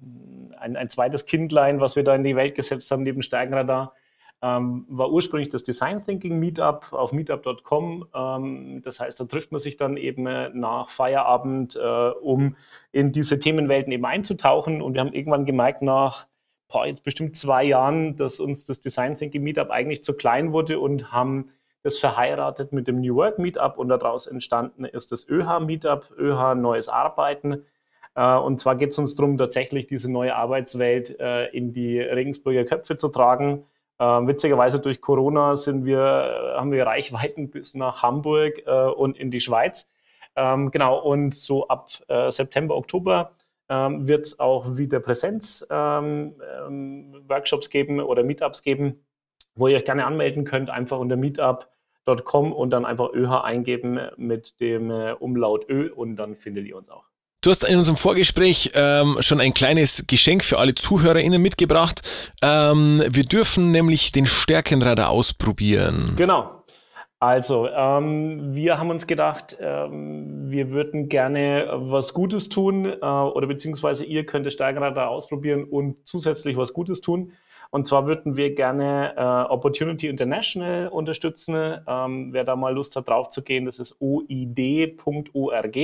ein, 0.74 0.78
ein, 0.78 0.90
zweites 0.90 1.26
Kindlein, 1.26 1.80
was 1.80 1.96
wir 1.96 2.04
da 2.04 2.16
in 2.16 2.24
die 2.24 2.36
Welt 2.36 2.56
gesetzt 2.56 2.90
haben, 2.92 3.04
neben 3.04 3.24
Steigenradar, 3.24 3.94
ähm, 4.42 4.86
war 4.90 5.10
ursprünglich 5.12 5.50
das 5.50 5.64
Design 5.64 6.04
Thinking 6.06 6.38
Meetup 6.40 6.92
auf 6.92 7.14
meetup.com. 7.14 8.08
Ähm, 8.14 8.82
das 8.84 9.00
heißt, 9.00 9.20
da 9.20 9.26
trifft 9.26 9.52
man 9.52 9.60
sich 9.60 9.78
dann 9.78 9.96
eben 9.96 10.28
äh, 10.28 10.50
nach 10.54 10.92
Feierabend, 10.92 11.78
äh, 11.78 11.80
um 11.80 12.58
in 12.92 13.14
diese 13.14 13.40
Themenwelten 13.40 13.94
eben 13.94 14.06
einzutauchen. 14.06 14.82
Und 14.82 14.96
wir 14.96 15.02
haben 15.02 15.14
irgendwann 15.14 15.46
gemerkt, 15.46 15.82
nach 15.82 16.28
boah, 16.68 16.86
jetzt 16.86 17.04
bestimmt 17.04 17.38
zwei 17.38 17.64
Jahren, 17.64 18.18
dass 18.18 18.40
uns 18.40 18.66
das 18.66 18.82
Design 18.82 19.16
Thinking 19.16 19.44
Meetup 19.44 19.70
eigentlich 19.70 20.04
zu 20.04 20.14
klein 20.14 20.52
wurde 20.52 20.80
und 20.80 21.12
haben 21.12 21.52
das 21.84 22.00
verheiratet 22.00 22.74
mit 22.74 22.88
dem 22.88 23.02
New 23.02 23.16
Work 23.16 23.40
Meetup 23.40 23.78
und 23.78 23.90
daraus 23.90 24.26
entstanden 24.26 24.86
ist 24.86 25.12
das 25.12 25.28
ÖH 25.30 25.60
Meetup, 25.60 26.12
ÖH 26.18 26.56
Neues 26.56 26.90
Arbeiten. 26.90 27.66
Äh, 28.16 28.38
und 28.38 28.62
zwar 28.62 28.76
geht 28.76 28.92
es 28.92 29.00
uns 29.00 29.16
darum, 29.16 29.38
tatsächlich 29.38 29.88
diese 29.88 30.12
neue 30.12 30.36
Arbeitswelt 30.36 31.20
äh, 31.20 31.48
in 31.48 31.74
die 31.74 32.00
Regensburger 32.00 32.66
Köpfe 32.66 32.98
zu 32.98 33.10
tragen. 33.10 33.66
Ähm, 34.00 34.28
witzigerweise 34.28 34.80
durch 34.80 35.02
Corona 35.02 35.56
sind 35.56 35.86
wir, 35.86 36.00
äh, 36.00 36.58
haben 36.58 36.72
wir 36.72 36.86
Reichweiten 36.86 37.50
bis 37.50 37.74
nach 37.76 38.04
Hamburg 38.04 38.64
und 38.96 39.18
in 39.18 39.32
die 39.32 39.42
Schweiz. 39.42 39.90
Ähm, 40.36 40.72
genau, 40.72 41.00
und 41.00 41.38
so 41.38 41.68
ab 41.68 41.90
September, 42.30 42.76
Oktober 42.76 43.32
ähm, 43.70 44.08
wird 44.08 44.26
es 44.26 44.40
auch 44.40 44.78
wieder 44.78 45.00
Präsenz-Workshops 45.00 47.70
geben 47.70 48.00
oder 48.00 48.24
Meetups 48.24 48.64
geben, 48.64 49.06
wo 49.56 49.68
ihr 49.68 49.78
euch 49.78 49.86
gerne 49.86 50.06
anmelden 50.06 50.44
könnt, 50.44 50.72
einfach 50.72 50.98
unter 50.98 51.16
meetup.com 51.16 52.52
und 52.52 52.72
dann 52.72 52.86
einfach 52.86 53.14
ÖH 53.14 53.44
eingeben 53.44 54.00
mit 54.18 54.60
dem 54.60 54.90
Umlaut 54.92 55.70
Ö 55.70 55.92
und 55.94 56.16
dann 56.16 56.36
findet 56.36 56.66
ihr 56.66 56.78
uns 56.78 56.90
auch. 56.90 57.13
Du 57.44 57.50
hast 57.50 57.66
in 57.66 57.76
unserem 57.76 57.98
Vorgespräch 57.98 58.72
ähm, 58.74 59.18
schon 59.20 59.42
ein 59.42 59.54
kleines 59.54 60.08
Geschenk 60.08 60.46
für 60.46 60.60
alle 60.60 60.76
ZuhörerInnen 60.76 61.42
mitgebracht. 61.42 62.00
Ähm, 62.42 63.04
wir 63.06 63.26
dürfen 63.26 63.70
nämlich 63.72 64.14
den 64.14 64.26
Stärkenradar 64.26 65.10
ausprobieren. 65.10 66.14
Genau. 66.16 66.64
Also, 67.20 67.68
ähm, 67.68 68.56
wir 68.56 68.80
haben 68.80 68.90
uns 68.92 69.08
gedacht, 69.08 69.58
ähm, 69.60 70.50
wir 70.52 70.72
würden 70.72 71.10
gerne 71.10 71.68
was 71.74 72.14
Gutes 72.14 72.48
tun 72.48 72.86
äh, 72.86 73.06
oder 73.06 73.46
beziehungsweise 73.46 74.06
ihr 74.06 74.26
könnt 74.26 74.46
das 74.46 74.54
Stärkenradar 74.54 75.10
ausprobieren 75.10 75.66
und 75.66 75.98
zusätzlich 76.08 76.56
was 76.56 76.72
Gutes 76.72 77.02
tun. 77.02 77.34
Und 77.72 77.88
zwar 77.88 78.08
würden 78.08 78.38
wir 78.38 78.56
gerne 78.56 79.16
äh, 79.18 79.52
Opportunity 79.52 80.08
International 80.08 80.88
unterstützen. 80.88 81.82
Ähm, 81.86 82.32
wer 82.32 82.46
da 82.46 82.56
mal 82.56 82.74
Lust 82.74 82.96
hat, 82.96 83.10
drauf 83.10 83.28
zu 83.30 83.42
gehen, 83.42 83.66
das 83.66 83.80
ist 83.80 83.98
oid.org 84.00 85.76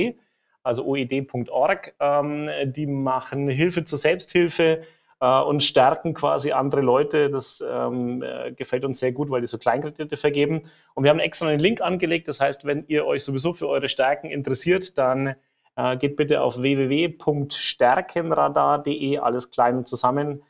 also 0.62 0.84
oed.org. 0.84 1.94
Ähm, 2.00 2.50
die 2.64 2.86
machen 2.86 3.48
Hilfe 3.48 3.84
zur 3.84 3.98
Selbsthilfe 3.98 4.82
äh, 5.20 5.40
und 5.42 5.62
stärken 5.62 6.14
quasi 6.14 6.52
andere 6.52 6.80
Leute. 6.80 7.30
Das 7.30 7.62
ähm, 7.66 8.22
äh, 8.22 8.52
gefällt 8.52 8.84
uns 8.84 8.98
sehr 8.98 9.12
gut, 9.12 9.30
weil 9.30 9.40
die 9.40 9.46
so 9.46 9.58
Kleinkredite 9.58 10.16
vergeben. 10.16 10.62
Und 10.94 11.04
wir 11.04 11.10
haben 11.10 11.20
extra 11.20 11.46
einen 11.48 11.60
Link 11.60 11.80
angelegt. 11.80 12.28
Das 12.28 12.40
heißt, 12.40 12.64
wenn 12.64 12.84
ihr 12.88 13.06
euch 13.06 13.22
sowieso 13.24 13.52
für 13.52 13.68
eure 13.68 13.88
Stärken 13.88 14.30
interessiert, 14.30 14.98
dann 14.98 15.36
äh, 15.76 15.96
geht 15.96 16.16
bitte 16.16 16.42
auf 16.42 16.60
www.stärkenradar.de, 16.60 19.18
alles 19.18 19.50
klein 19.50 19.78
und 19.78 19.88
zusammen. 19.88 20.42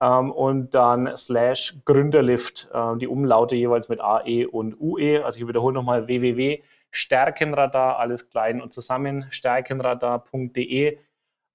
Ähm, 0.00 0.30
und 0.30 0.74
dann 0.74 1.16
slash 1.16 1.76
Gründerlift, 1.84 2.68
äh, 2.72 2.96
die 2.98 3.08
Umlaute 3.08 3.56
jeweils 3.56 3.88
mit 3.88 4.00
AE 4.00 4.46
und 4.46 4.80
UE. 4.80 5.24
Also 5.24 5.40
ich 5.40 5.48
wiederhole 5.48 5.74
nochmal 5.74 6.06
www 6.06 6.62
Stärkenradar, 6.90 7.98
alles 7.98 8.30
klein 8.30 8.60
und 8.60 8.72
zusammen, 8.72 9.26
stärkenradar.de 9.30 10.98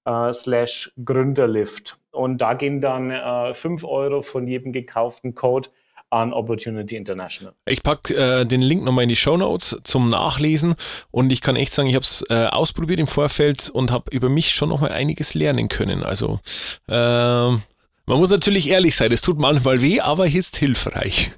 äh, 0.06 0.34
slash 0.34 0.92
Gründerlift. 1.04 1.98
Und 2.12 2.40
da 2.40 2.54
gehen 2.54 2.82
dann 2.82 3.12
äh, 3.12 3.54
5 3.54 3.84
Euro 3.84 4.22
von 4.22 4.48
jedem 4.48 4.72
gekauften 4.72 5.34
Code 5.34 5.70
an 6.14 6.32
Opportunity 6.32 6.96
International. 6.96 7.56
Ich 7.66 7.82
packe 7.82 8.14
äh, 8.14 8.46
den 8.46 8.62
Link 8.62 8.84
nochmal 8.84 9.04
in 9.04 9.10
die 9.10 9.16
Show 9.16 9.36
Notes 9.36 9.80
zum 9.84 10.10
Nachlesen 10.10 10.76
und 11.10 11.32
ich 11.32 11.42
kann 11.42 11.56
echt 11.56 11.74
sagen, 11.74 11.90
ich 11.90 11.96
habe 11.96 12.04
es 12.04 12.24
äh, 12.30 12.46
ausprobiert 12.46 13.00
im 13.00 13.08
Vorfeld 13.08 13.70
und 13.72 13.92
habe 13.92 14.12
über 14.12 14.30
mich 14.30 14.54
schon 14.54 14.70
nochmal 14.70 14.92
einiges 14.92 15.34
lernen 15.34 15.70
können. 15.70 16.04
Also 16.04 16.40
äh, 16.88 17.58
man 18.06 18.20
muss 18.20 18.30
natürlich 18.30 18.70
ehrlich 18.70 18.96
sein, 18.96 19.12
es 19.14 19.22
tut 19.22 19.40
manchmal 19.40 19.82
weh, 19.82 20.02
aber 20.02 20.28
ist 20.28 20.58
hilfreich. 20.58 21.32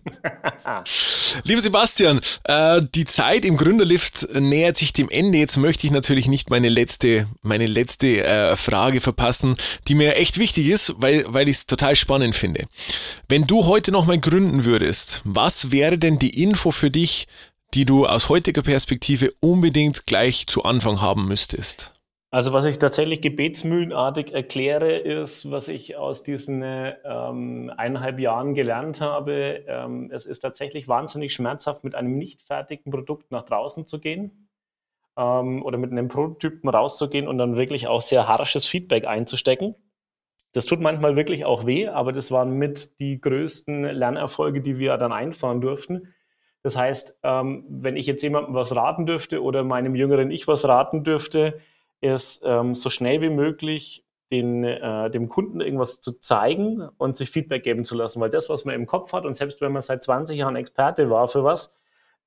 Lieber 1.44 1.62
Sebastian, 1.62 2.22
äh, 2.44 2.82
die 2.96 3.06
Zeit 3.06 3.46
im 3.46 3.58
Gründerlift 3.58 4.28
nähert 4.34 4.78
sich 4.78 4.92
dem 4.92 5.10
Ende. 5.10 5.38
Jetzt 5.38 5.58
möchte 5.58 5.86
ich 5.86 5.94
natürlich 5.94 6.28
nicht 6.28 6.50
meine 6.50 6.70
letzte, 6.70 7.28
meine 7.44 7.68
letzte 7.68 8.24
äh, 8.24 8.56
Frage 8.56 9.00
verpassen, 9.00 9.58
die 9.88 9.94
mir 9.94 10.16
echt 10.16 10.40
wichtig 10.40 10.68
ist, 10.68 10.96
weil, 10.98 11.26
weil 11.28 11.48
ich 11.48 11.58
es 11.58 11.66
total 11.68 11.96
spannend 11.96 12.36
finde. 12.36 12.68
Wenn 13.28 13.46
du 13.46 13.66
heute 13.66 13.92
nochmal 13.92 14.20
gründen 14.20 14.66
würdest, 14.66 15.22
was 15.24 15.72
wäre 15.72 16.00
denn 16.00 16.18
die 16.18 16.42
Info 16.42 16.72
für 16.72 16.90
dich, 16.90 17.28
die 17.76 17.86
du 17.86 18.08
aus 18.08 18.30
heutiger 18.30 18.64
Perspektive 18.64 19.30
unbedingt 19.40 20.08
gleich 20.08 20.48
zu 20.48 20.64
Anfang 20.64 21.02
haben 21.02 21.28
müsstest? 21.28 21.95
Also 22.36 22.52
was 22.52 22.66
ich 22.66 22.80
tatsächlich 22.80 23.22
gebetsmühlenartig 23.22 24.34
erkläre, 24.34 24.98
ist, 24.98 25.50
was 25.52 25.70
ich 25.70 25.96
aus 25.96 26.22
diesen 26.22 26.62
ähm, 26.66 27.72
eineinhalb 27.78 28.20
Jahren 28.20 28.56
gelernt 28.56 29.00
habe. 29.00 29.64
Ähm, 29.66 30.12
es 30.12 30.26
ist 30.26 30.42
tatsächlich 30.42 30.90
wahnsinnig 30.90 31.34
schmerzhaft, 31.34 31.86
mit 31.86 31.96
einem 31.96 32.18
nicht 32.18 32.44
fertigen 32.44 32.92
Produkt 32.92 33.32
nach 33.32 33.46
draußen 33.46 33.88
zu 33.88 34.02
gehen 34.02 34.50
ähm, 35.16 35.64
oder 35.64 35.78
mit 35.78 35.94
einem 35.94 36.10
Prototypen 36.10 36.70
rauszugehen 36.70 37.30
und 37.30 37.38
dann 37.38 37.56
wirklich 37.56 37.88
auch 37.88 38.02
sehr 38.02 38.28
harsches 38.28 38.66
Feedback 38.66 39.08
einzustecken. 39.08 39.76
Das 40.52 40.66
tut 40.66 40.82
manchmal 40.82 41.16
wirklich 41.16 41.46
auch 41.46 41.66
weh, 41.66 41.88
aber 41.88 42.12
das 42.12 42.32
waren 42.32 42.52
mit 42.58 43.00
die 43.00 43.22
größten 43.22 43.84
Lernerfolge, 43.84 44.60
die 44.60 44.78
wir 44.78 44.98
dann 44.98 45.14
einfahren 45.14 45.62
durften. 45.62 46.14
Das 46.64 46.76
heißt, 46.76 47.18
ähm, 47.24 47.64
wenn 47.70 47.96
ich 47.96 48.08
jetzt 48.08 48.24
jemandem 48.24 48.56
was 48.56 48.76
raten 48.76 49.06
dürfte 49.06 49.42
oder 49.42 49.64
meinem 49.64 49.96
jüngeren 49.96 50.32
Ich 50.32 50.50
was 50.50 50.68
raten 50.68 51.06
dürfte, 51.06 51.62
ist 52.14 52.42
ähm, 52.46 52.76
so 52.76 52.90
schnell 52.90 53.22
wie 53.22 53.30
möglich 53.30 54.06
den, 54.32 54.64
äh, 54.64 55.10
dem 55.10 55.30
Kunden 55.30 55.62
irgendwas 55.62 56.02
zu 56.02 56.20
zeigen 56.20 56.88
und 56.98 57.18
sich 57.18 57.30
Feedback 57.30 57.64
geben 57.64 57.86
zu 57.86 57.96
lassen. 57.96 58.20
Weil 58.22 58.30
das, 58.30 58.50
was 58.50 58.66
man 58.66 58.76
im 58.76 58.86
Kopf 58.86 59.14
hat, 59.14 59.26
und 59.26 59.36
selbst 59.36 59.62
wenn 59.62 59.72
man 59.72 59.82
seit 59.82 60.04
20 60.04 60.38
Jahren 60.38 60.56
Experte 60.56 61.10
war 61.10 61.28
für 61.28 61.44
was, 61.44 61.76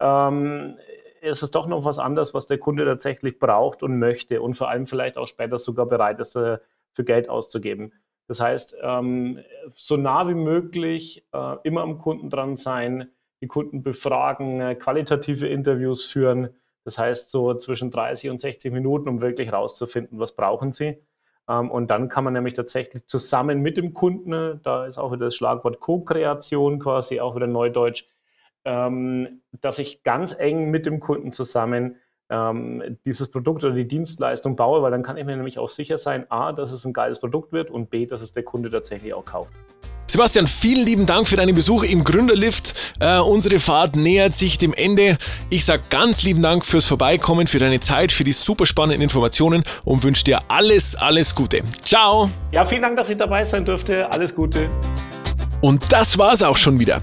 ähm, 0.00 0.76
ist 1.20 1.42
es 1.42 1.50
doch 1.50 1.66
noch 1.66 1.84
was 1.84 1.98
anderes, 1.98 2.34
was 2.34 2.46
der 2.46 2.58
Kunde 2.58 2.84
tatsächlich 2.84 3.38
braucht 3.38 3.82
und 3.82 3.98
möchte 3.98 4.40
und 4.40 4.56
vor 4.56 4.68
allem 4.68 4.86
vielleicht 4.86 5.16
auch 5.16 5.26
später 5.26 5.58
sogar 5.58 5.86
bereit 5.86 6.20
ist, 6.20 6.36
äh, 6.36 6.58
für 6.92 7.04
Geld 7.04 7.28
auszugeben. 7.28 7.92
Das 8.28 8.40
heißt, 8.40 8.76
ähm, 8.82 9.40
so 9.74 9.96
nah 9.96 10.28
wie 10.28 10.34
möglich 10.34 11.26
äh, 11.32 11.56
immer 11.64 11.82
am 11.82 11.98
Kunden 11.98 12.30
dran 12.30 12.56
sein, 12.56 13.10
die 13.40 13.46
Kunden 13.46 13.82
befragen, 13.82 14.60
äh, 14.60 14.74
qualitative 14.74 15.48
Interviews 15.48 16.04
führen, 16.04 16.50
das 16.88 16.96
heißt, 16.96 17.30
so 17.30 17.52
zwischen 17.52 17.90
30 17.90 18.30
und 18.30 18.40
60 18.40 18.72
Minuten, 18.72 19.10
um 19.10 19.20
wirklich 19.20 19.52
rauszufinden, 19.52 20.18
was 20.18 20.34
brauchen 20.34 20.72
sie. 20.72 20.96
Ähm, 21.46 21.70
und 21.70 21.88
dann 21.90 22.08
kann 22.08 22.24
man 22.24 22.32
nämlich 22.32 22.54
tatsächlich 22.54 23.06
zusammen 23.06 23.60
mit 23.60 23.76
dem 23.76 23.92
Kunden, 23.92 24.58
da 24.62 24.86
ist 24.86 24.96
auch 24.96 25.12
wieder 25.12 25.26
das 25.26 25.36
Schlagwort 25.36 25.80
Co-Kreation 25.80 26.78
quasi, 26.78 27.20
auch 27.20 27.36
wieder 27.36 27.46
Neudeutsch, 27.46 28.06
ähm, 28.64 29.42
dass 29.60 29.78
ich 29.78 30.02
ganz 30.02 30.34
eng 30.38 30.70
mit 30.70 30.86
dem 30.86 30.98
Kunden 30.98 31.34
zusammen 31.34 31.96
ähm, 32.30 32.96
dieses 33.04 33.30
Produkt 33.30 33.64
oder 33.64 33.74
die 33.74 33.86
Dienstleistung 33.86 34.56
baue, 34.56 34.80
weil 34.80 34.90
dann 34.90 35.02
kann 35.02 35.18
ich 35.18 35.26
mir 35.26 35.36
nämlich 35.36 35.58
auch 35.58 35.68
sicher 35.68 35.98
sein, 35.98 36.24
a, 36.30 36.52
dass 36.52 36.72
es 36.72 36.86
ein 36.86 36.94
geiles 36.94 37.20
Produkt 37.20 37.52
wird 37.52 37.70
und 37.70 37.90
b, 37.90 38.06
dass 38.06 38.22
es 38.22 38.32
der 38.32 38.44
Kunde 38.44 38.70
tatsächlich 38.70 39.12
auch 39.12 39.26
kauft. 39.26 39.52
Sebastian, 40.10 40.46
vielen 40.46 40.86
lieben 40.86 41.04
Dank 41.04 41.28
für 41.28 41.36
deinen 41.36 41.54
Besuch 41.54 41.82
im 41.82 42.02
Gründerlift. 42.02 42.74
Äh, 42.98 43.18
unsere 43.18 43.58
Fahrt 43.58 43.94
nähert 43.94 44.34
sich 44.34 44.56
dem 44.56 44.72
Ende. 44.72 45.18
Ich 45.50 45.66
sage 45.66 45.82
ganz 45.90 46.22
lieben 46.22 46.40
Dank 46.40 46.64
fürs 46.64 46.86
Vorbeikommen, 46.86 47.46
für 47.46 47.58
deine 47.58 47.78
Zeit, 47.80 48.10
für 48.10 48.24
die 48.24 48.32
super 48.32 48.64
spannenden 48.64 49.02
Informationen 49.02 49.62
und 49.84 50.02
wünsche 50.02 50.24
dir 50.24 50.40
alles, 50.48 50.96
alles 50.96 51.34
Gute. 51.34 51.60
Ciao. 51.84 52.30
Ja, 52.52 52.64
vielen 52.64 52.80
Dank, 52.80 52.96
dass 52.96 53.10
ich 53.10 53.18
dabei 53.18 53.44
sein 53.44 53.66
durfte. 53.66 54.10
Alles 54.10 54.34
Gute. 54.34 54.70
Und 55.60 55.84
das 55.92 56.16
war's 56.16 56.42
auch 56.42 56.56
schon 56.56 56.78
wieder. 56.78 57.02